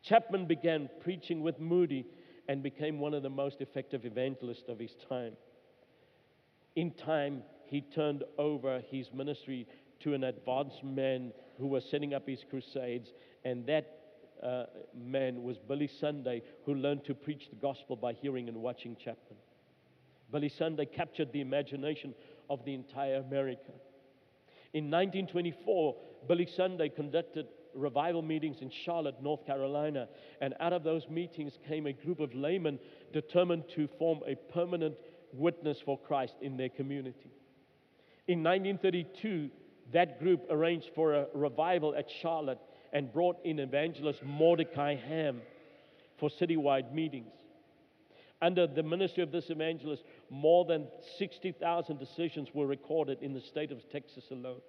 Chapman 0.04 0.48
began 0.48 0.90
preaching 1.00 1.42
with 1.42 1.62
Moody 1.62 2.06
and 2.50 2.62
became 2.62 3.00
one 3.00 3.14
of 3.14 3.24
the 3.24 3.30
most 3.30 3.62
effective 3.62 4.04
evangelists 4.04 4.68
of 4.68 4.80
his 4.80 4.96
time. 5.08 5.38
In 6.76 6.92
time, 6.92 7.42
he 7.68 7.80
turned 7.80 8.24
over 8.38 8.82
his 8.92 9.14
ministry 9.14 9.66
to 10.02 10.14
an 10.14 10.24
advanced 10.26 10.84
man 10.84 11.32
who 11.58 11.68
was 11.68 11.86
setting 11.90 12.14
up 12.14 12.28
his 12.28 12.44
crusades, 12.50 13.14
and 13.46 13.66
that 13.68 14.00
uh, 14.44 14.66
man 14.96 15.44
was 15.44 15.58
Billy 15.58 15.90
Sunday, 16.00 16.42
who 16.66 16.76
learned 16.76 17.06
to 17.06 17.14
preach 17.14 17.50
the 17.50 17.56
gospel 17.56 17.96
by 17.96 18.14
hearing 18.14 18.50
and 18.50 18.58
watching 18.58 18.96
Chapman. 18.96 19.38
Billy 20.32 20.50
Sunday 20.50 20.86
captured 20.86 21.32
the 21.32 21.42
imagination 21.42 22.14
of 22.50 22.66
the 22.66 22.74
entire 22.74 23.18
America. 23.18 23.72
In 24.74 24.86
1924, 24.86 25.96
Billy 26.28 26.48
Sunday 26.48 26.90
conducted 26.90 27.46
revival 27.76 28.22
meetings 28.22 28.58
in 28.62 28.70
Charlotte, 28.70 29.22
North 29.22 29.46
Carolina, 29.46 30.08
and 30.42 30.54
out 30.60 30.74
of 30.74 30.84
those 30.84 31.08
meetings 31.10 31.58
came 31.68 31.86
a 31.86 31.94
group 31.94 32.20
of 32.20 32.34
laymen 32.34 32.80
determined 33.12 33.64
to 33.76 33.88
form 34.00 34.20
a 34.28 34.36
permanent 34.52 34.96
witness 35.32 35.80
for 35.84 35.98
Christ 35.98 36.36
in 36.42 36.58
their 36.58 36.70
community. 36.70 37.32
In 38.28 38.44
1932, 38.44 39.50
that 39.94 40.20
group 40.20 40.46
arranged 40.50 40.90
for 40.96 41.14
a 41.14 41.28
revival 41.34 41.96
at 41.96 42.10
Charlotte 42.22 42.60
and 42.92 43.12
brought 43.12 43.38
in 43.46 43.60
evangelist 43.60 44.24
Mordecai 44.24 44.96
Ham 44.96 45.42
for 46.20 46.30
citywide 46.30 46.94
meetings. 46.94 47.32
Under 48.42 48.68
the 48.68 48.84
ministry 48.84 49.24
of 49.24 49.32
this 49.32 49.50
evangelist, 49.50 50.04
more 50.30 50.66
than 50.66 50.88
60,000 51.18 51.98
decisions 51.98 52.50
were 52.54 52.68
recorded 52.68 53.20
in 53.22 53.34
the 53.34 53.40
state 53.40 53.72
of 53.72 53.90
Texas 53.90 54.26
alone. 54.32 54.60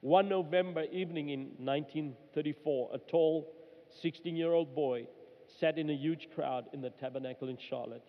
One 0.00 0.28
November 0.28 0.84
evening 0.90 1.28
in 1.28 1.40
1934, 1.58 2.90
a 2.94 2.98
tall 2.98 3.52
16 4.00 4.34
year 4.34 4.52
old 4.52 4.74
boy 4.74 5.06
sat 5.60 5.78
in 5.78 5.90
a 5.90 5.94
huge 5.94 6.28
crowd 6.34 6.64
in 6.72 6.80
the 6.80 6.90
tabernacle 6.90 7.48
in 7.48 7.58
Charlotte. 7.68 8.02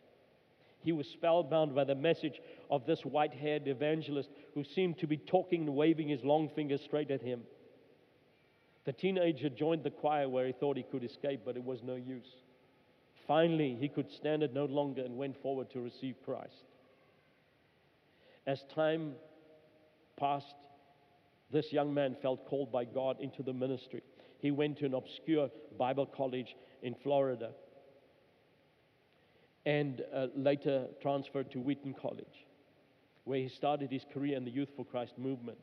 He 0.84 0.92
was 0.92 1.08
spellbound 1.08 1.74
by 1.74 1.86
the 1.86 1.96
message 1.96 2.42
of 2.70 2.86
this 2.86 3.06
white 3.06 3.34
haired 3.34 3.68
evangelist 3.68 4.30
who 4.54 4.64
seemed 4.64 5.00
to 5.00 5.08
be 5.08 5.18
talking 5.18 5.62
and 5.62 5.76
waving 5.76 6.10
his 6.10 6.24
long 6.24 6.50
finger 6.50 6.78
straight 6.78 7.10
at 7.10 7.22
him. 7.22 7.44
The 8.86 8.92
teenager 8.92 9.48
joined 9.48 9.84
the 9.84 9.92
choir 9.92 10.28
where 10.28 10.46
he 10.46 10.52
thought 10.52 10.76
he 10.76 10.84
could 10.84 11.06
escape, 11.06 11.42
but 11.46 11.56
it 11.56 11.64
was 11.64 11.82
no 11.84 11.96
use. 11.96 12.36
Finally, 13.26 13.78
he 13.80 13.88
could 13.88 14.12
stand 14.12 14.44
it 14.44 14.54
no 14.54 14.66
longer 14.66 15.04
and 15.04 15.18
went 15.18 15.42
forward 15.42 15.72
to 15.72 15.80
receive 15.80 16.16
Christ. 16.26 16.66
As 18.46 18.66
time 18.76 19.14
passed, 20.18 20.56
this 21.50 21.72
young 21.72 21.94
man 21.94 22.18
felt 22.22 22.46
called 22.46 22.74
by 22.74 22.84
God 22.84 23.22
into 23.22 23.42
the 23.42 23.54
ministry. 23.54 24.04
He 24.40 24.52
went 24.52 24.80
to 24.80 24.86
an 24.86 24.96
obscure 24.96 25.50
Bible 25.78 26.06
college 26.06 26.58
in 26.82 26.94
Florida 26.94 27.52
and 29.66 30.02
uh, 30.14 30.28
later 30.36 30.88
transferred 31.02 31.52
to 31.52 31.60
Wheaton 31.60 31.94
College, 31.94 32.46
where 33.24 33.40
he 33.40 33.50
started 33.50 33.92
his 33.92 34.06
career 34.14 34.36
in 34.36 34.46
the 34.46 34.52
Youth 34.52 34.70
for 34.76 34.86
Christ 34.86 35.18
movement 35.18 35.60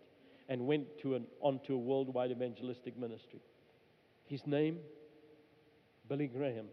and 0.48 0.66
went 0.66 0.86
to 1.02 1.14
an, 1.14 1.26
on 1.40 1.60
to 1.66 1.74
a 1.74 1.78
worldwide 1.78 2.30
evangelistic 2.30 2.98
ministry. 2.98 3.40
His 4.26 4.46
name, 4.46 4.78
Billy 6.08 6.26
Graham. 6.26 6.66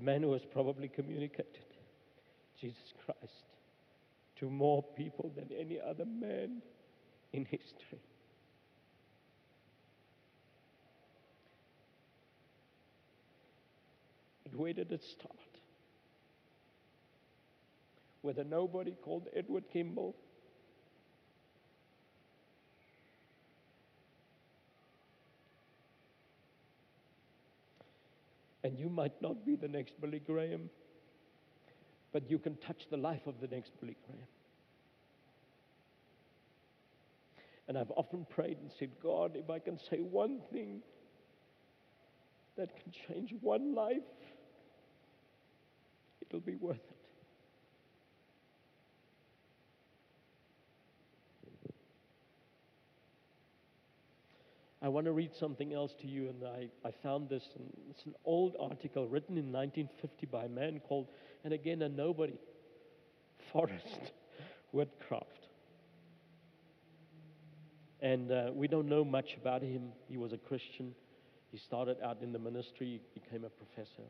the 0.00 0.06
man 0.06 0.22
who 0.22 0.32
has 0.32 0.42
probably 0.50 0.88
communicated 0.88 1.66
Jesus 2.58 2.94
Christ 3.04 3.44
to 4.38 4.48
more 4.48 4.82
people 4.96 5.30
than 5.36 5.50
any 5.56 5.78
other 5.78 6.06
man 6.06 6.62
in 7.32 7.44
history. 7.44 8.00
Where 14.54 14.72
did 14.72 14.92
it 14.92 15.02
start? 15.02 15.34
With 18.22 18.38
a 18.38 18.44
nobody 18.44 18.94
called 19.02 19.28
Edward 19.34 19.64
Kimball 19.72 20.14
And 28.62 28.78
you 28.78 28.88
might 28.88 29.20
not 29.22 29.44
be 29.46 29.56
the 29.56 29.68
next 29.68 30.00
Billy 30.00 30.18
Graham, 30.18 30.68
but 32.12 32.30
you 32.30 32.38
can 32.38 32.56
touch 32.56 32.86
the 32.90 32.96
life 32.96 33.26
of 33.26 33.40
the 33.40 33.46
next 33.46 33.72
Billy 33.80 33.96
Graham. 34.06 34.26
And 37.68 37.78
I've 37.78 37.90
often 37.92 38.26
prayed 38.28 38.58
and 38.58 38.70
said, 38.78 38.90
God, 39.02 39.32
if 39.36 39.48
I 39.48 39.60
can 39.60 39.78
say 39.78 39.98
one 39.98 40.40
thing 40.52 40.82
that 42.56 42.70
can 42.82 42.92
change 43.08 43.32
one 43.40 43.74
life, 43.74 44.02
it'll 46.30 46.40
be 46.40 46.54
worth 46.54 46.76
it. 46.76 46.96
I 54.82 54.88
want 54.88 55.04
to 55.06 55.12
read 55.12 55.34
something 55.38 55.74
else 55.74 55.92
to 56.00 56.06
you, 56.06 56.28
and 56.30 56.42
I, 56.42 56.68
I 56.88 56.90
found 57.02 57.28
this. 57.28 57.42
it's 57.90 58.06
an 58.06 58.14
old 58.24 58.56
article 58.58 59.06
written 59.08 59.36
in 59.36 59.52
1950 59.52 60.26
by 60.26 60.44
a 60.44 60.48
man 60.48 60.80
called, 60.80 61.08
and 61.44 61.52
again, 61.52 61.82
a 61.82 61.88
nobody, 61.88 62.38
Forest 63.52 64.12
Witcraft. 64.72 65.26
And 68.00 68.32
uh, 68.32 68.50
we 68.54 68.68
don't 68.68 68.88
know 68.88 69.04
much 69.04 69.36
about 69.38 69.60
him. 69.60 69.92
He 70.08 70.16
was 70.16 70.32
a 70.32 70.38
Christian. 70.38 70.94
He 71.52 71.58
started 71.58 71.98
out 72.02 72.18
in 72.22 72.32
the 72.32 72.38
ministry, 72.38 72.86
he 72.86 73.20
became 73.20 73.44
a 73.44 73.50
professor. 73.50 74.04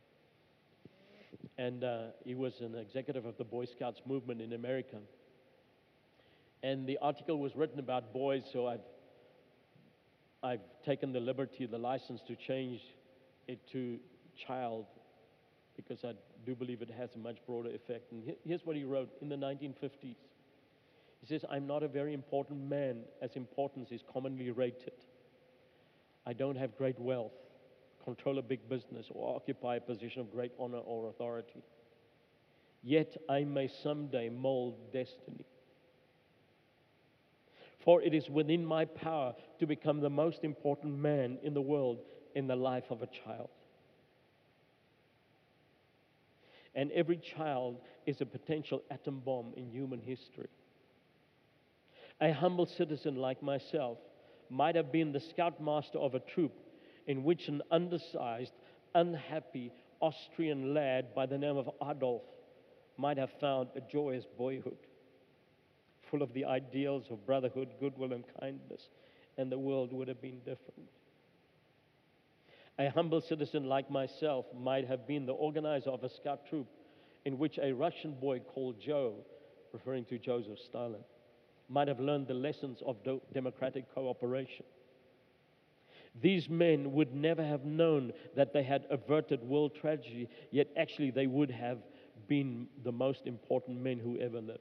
And 1.61 1.85
uh, 1.85 1.99
he 2.25 2.35
was 2.35 2.55
an 2.61 2.75
executive 2.75 3.27
of 3.27 3.37
the 3.37 3.45
Boy 3.45 3.67
Scouts 3.67 4.01
movement 4.07 4.41
in 4.41 4.55
America. 4.55 4.97
And 6.63 6.87
the 6.87 6.97
article 7.03 7.39
was 7.39 7.55
written 7.55 7.79
about 7.79 8.15
boys, 8.15 8.45
so 8.51 8.67
I've 8.67 8.81
I've 10.43 10.63
taken 10.87 11.13
the 11.13 11.21
liberty, 11.21 11.67
the 11.67 11.77
license 11.77 12.23
to 12.29 12.35
change 12.35 12.81
it 13.47 13.59
to 13.73 13.99
child 14.47 14.87
because 15.77 16.03
I 16.03 16.13
do 16.47 16.55
believe 16.55 16.81
it 16.81 16.91
has 16.97 17.11
a 17.15 17.19
much 17.19 17.37
broader 17.47 17.69
effect. 17.69 18.11
And 18.11 18.23
here's 18.47 18.65
what 18.65 18.75
he 18.75 18.85
wrote 18.85 19.11
in 19.21 19.29
the 19.29 19.37
1950s. 19.37 20.17
He 21.21 21.27
says, 21.27 21.45
I'm 21.51 21.67
not 21.67 21.83
a 21.83 21.89
very 21.89 22.15
important 22.15 22.71
man 22.71 23.03
as 23.21 23.37
importance 23.37 23.91
is 23.91 24.01
commonly 24.11 24.51
rated. 24.51 25.05
I 26.27 26.33
don't 26.33 26.57
have 26.57 26.75
great 26.79 26.99
wealth, 26.99 27.33
control 28.15 28.39
a 28.39 28.43
big 28.43 28.69
business, 28.69 29.07
or 29.11 29.37
occupy 29.37 29.77
a 29.77 29.81
position 29.81 30.21
of 30.21 30.33
great 30.33 30.53
honor 30.59 30.79
or 30.79 31.09
authority. 31.09 31.63
Yet 32.83 33.17
I 33.29 33.45
may 33.45 33.69
someday 33.83 34.29
mold 34.29 34.75
destiny 34.93 35.45
for 37.85 38.03
it 38.03 38.15
is 38.15 38.29
within 38.29 38.65
my 38.65 38.85
power 38.85 39.35
to 39.59 39.67
become 39.67 40.01
the 40.01 40.11
most 40.11 40.45
important 40.45 40.99
man 40.99 41.39
in 41.43 41.55
the 41.55 41.63
world 41.63 41.99
in 42.35 42.47
the 42.47 42.57
life 42.57 42.85
of 42.91 43.03
a 43.03 43.07
child. 43.07 43.49
And 46.75 46.93
every 46.93 47.17
child 47.17 47.81
is 48.07 48.21
a 48.21 48.27
potential 48.27 48.83
atom 48.91 49.21
bomb 49.25 49.53
in 49.57 49.71
human 49.71 50.01
history. 50.01 50.49
A 52.21 52.33
humble 52.33 52.67
citizen 52.67 53.17
like 53.17 53.43
myself 53.43 53.99
might 54.51 54.77
have 54.77 54.93
been 54.93 55.13
the 55.13 55.21
scoutmaster 55.21 55.99
of 55.99 56.15
a 56.15 56.21
troop 56.21 56.53
in 57.07 57.25
which 57.25 57.49
an 57.49 57.63
undersized, 57.71 58.53
unhappy 58.95 59.73
Austrian 60.01 60.75
lad 60.75 61.15
by 61.15 61.27
the 61.27 61.39
name 61.39 61.57
of 61.57 61.71
Adolf 61.83 62.23
might 62.97 63.19
have 63.19 63.31
found 63.41 63.69
a 63.77 63.81
joyous 63.81 64.25
boyhood 64.39 64.77
full 66.11 66.23
of 66.23 66.33
the 66.33 66.45
ideals 66.45 67.05
of 67.11 67.25
brotherhood, 67.25 67.69
goodwill, 67.79 68.13
and 68.13 68.25
kindness, 68.41 68.89
and 69.39 69.51
the 69.51 69.59
world 69.59 69.93
would 69.93 70.09
have 70.09 70.21
been 70.21 70.39
different. 70.41 70.89
A 72.79 72.91
humble 72.91 73.21
citizen 73.21 73.65
like 73.65 73.91
myself 73.91 74.47
might 74.59 74.87
have 74.89 75.07
been 75.07 75.27
the 75.27 75.33
organizer 75.33 75.91
of 75.91 76.03
a 76.03 76.09
scout 76.09 76.47
troop 76.49 76.67
in 77.25 77.39
which 77.39 77.59
a 77.59 77.73
Russian 77.73 78.15
boy 78.15 78.41
called 78.41 78.81
Joe, 78.81 79.15
referring 79.73 80.05
to 80.07 80.19
Joseph 80.19 80.59
Stalin, 80.59 81.05
might 81.69 81.89
have 81.89 82.01
learned 82.01 82.27
the 82.27 82.35
lessons 82.35 82.83
of 82.85 82.97
democratic 83.33 83.95
cooperation. 83.95 84.65
These 86.21 86.49
men 86.49 86.93
would 86.93 87.15
never 87.15 87.45
have 87.45 87.65
known 87.65 88.13
that 88.37 88.53
they 88.53 88.63
had 88.63 88.87
averted 88.91 89.43
world 89.43 89.75
tragedy, 89.75 90.29
yet 90.51 90.69
actually 90.77 91.11
they 91.11 91.27
would 91.27 91.51
have 91.51 91.79
been 92.27 92.67
the 92.85 92.93
most 92.93 93.27
important 93.27 93.81
men 93.81 93.99
who 93.99 94.19
ever 94.19 94.41
lived. 94.41 94.61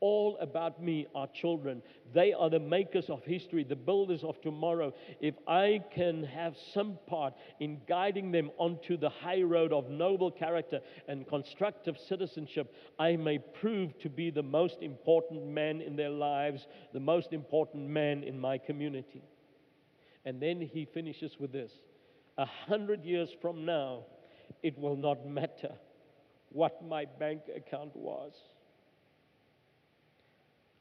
All 0.00 0.36
about 0.38 0.82
me 0.82 1.06
are 1.14 1.28
children. 1.28 1.80
They 2.12 2.34
are 2.34 2.50
the 2.50 2.58
makers 2.58 3.08
of 3.08 3.24
history, 3.24 3.64
the 3.64 3.74
builders 3.74 4.22
of 4.22 4.38
tomorrow. 4.42 4.92
If 5.20 5.34
I 5.48 5.82
can 5.94 6.24
have 6.24 6.56
some 6.74 6.98
part 7.06 7.32
in 7.58 7.80
guiding 7.88 8.30
them 8.30 8.50
onto 8.58 8.98
the 8.98 9.08
high 9.08 9.40
road 9.40 9.72
of 9.72 9.88
noble 9.88 10.30
character 10.30 10.80
and 11.08 11.26
constructive 11.26 11.96
citizenship, 11.96 12.74
I 12.98 13.16
may 13.16 13.38
prove 13.38 13.98
to 14.00 14.10
be 14.10 14.30
the 14.30 14.42
most 14.42 14.82
important 14.82 15.46
man 15.46 15.80
in 15.80 15.96
their 15.96 16.10
lives, 16.10 16.66
the 16.92 17.00
most 17.00 17.32
important 17.32 17.88
man 17.88 18.24
in 18.24 18.38
my 18.38 18.58
community. 18.58 19.22
And 20.24 20.40
then 20.40 20.60
he 20.60 20.84
finishes 20.84 21.36
with 21.38 21.52
this 21.52 21.72
A 22.38 22.46
hundred 22.46 23.04
years 23.04 23.30
from 23.40 23.64
now, 23.64 24.04
it 24.62 24.78
will 24.78 24.96
not 24.96 25.26
matter 25.26 25.72
what 26.50 26.84
my 26.86 27.04
bank 27.04 27.42
account 27.54 27.94
was, 27.96 28.32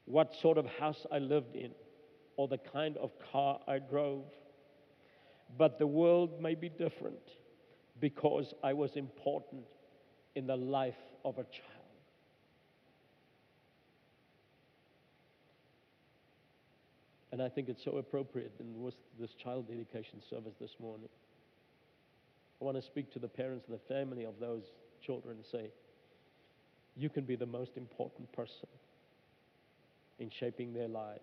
what 0.05 0.33
sort 0.35 0.57
of 0.57 0.65
house 0.65 1.05
I 1.11 1.19
lived 1.19 1.55
in, 1.55 1.71
or 2.37 2.47
the 2.47 2.57
kind 2.57 2.97
of 2.97 3.11
car 3.31 3.59
I 3.67 3.79
drove. 3.79 4.25
But 5.57 5.77
the 5.79 5.87
world 5.87 6.41
may 6.41 6.55
be 6.55 6.69
different 6.69 7.37
because 7.99 8.53
I 8.63 8.73
was 8.73 8.95
important 8.95 9.63
in 10.35 10.47
the 10.47 10.55
life 10.55 10.95
of 11.23 11.37
a 11.37 11.43
child. 11.43 11.82
And 17.33 17.41
I 17.41 17.49
think 17.49 17.67
it's 17.67 17.83
so 17.83 17.97
appropriate 17.97 18.51
in 18.59 18.91
this, 19.19 19.31
child 19.43 19.67
dedication 19.67 20.21
service 20.29 20.53
this 20.61 20.75
morning. 20.79 21.09
I 22.61 22.63
want 22.63 22.77
to 22.77 22.83
speak 22.83 23.11
to 23.13 23.19
the 23.19 23.27
parents 23.27 23.65
and 23.67 23.75
the 23.75 23.81
family 23.91 24.23
of 24.23 24.35
those 24.39 24.61
children 25.03 25.37
and 25.37 25.45
say, 25.51 25.71
you 26.95 27.09
can 27.09 27.23
be 27.23 27.35
the 27.35 27.47
most 27.47 27.71
important 27.75 28.31
person 28.33 28.67
in 30.19 30.29
shaping 30.29 30.75
their 30.75 30.87
lives, 30.87 31.21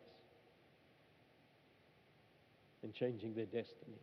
and 2.83 2.93
changing 2.93 3.37
their 3.37 3.47
destiny. 3.47 4.03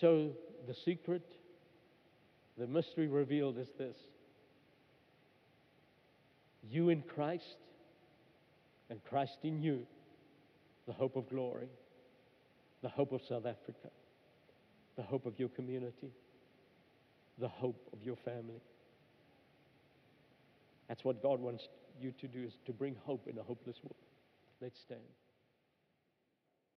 So, 0.00 0.30
the 0.68 0.74
secret, 0.84 1.24
the 2.56 2.68
mystery 2.68 3.08
revealed 3.08 3.58
is 3.58 3.66
this 3.76 3.96
you 6.70 6.88
in 6.88 7.02
Christ, 7.02 7.56
and 8.90 9.02
Christ 9.04 9.38
in 9.42 9.62
you, 9.62 9.86
the 10.86 10.92
hope 10.92 11.16
of 11.16 11.28
glory, 11.28 11.68
the 12.82 12.88
hope 12.88 13.12
of 13.12 13.22
South 13.28 13.46
Africa, 13.46 13.90
the 14.96 15.02
hope 15.02 15.26
of 15.26 15.38
your 15.38 15.48
community, 15.48 16.10
the 17.38 17.48
hope 17.48 17.88
of 17.92 18.02
your 18.02 18.16
family. 18.16 18.60
That's 20.88 21.04
what 21.04 21.22
God 21.22 21.40
wants 21.40 21.68
you 22.00 22.12
to 22.20 22.28
do 22.28 22.44
is 22.44 22.52
to 22.66 22.72
bring 22.72 22.94
hope 23.04 23.26
in 23.26 23.38
a 23.38 23.42
hopeless 23.42 23.76
world. 23.82 23.96
Let's 24.60 24.78
stand. 24.80 25.00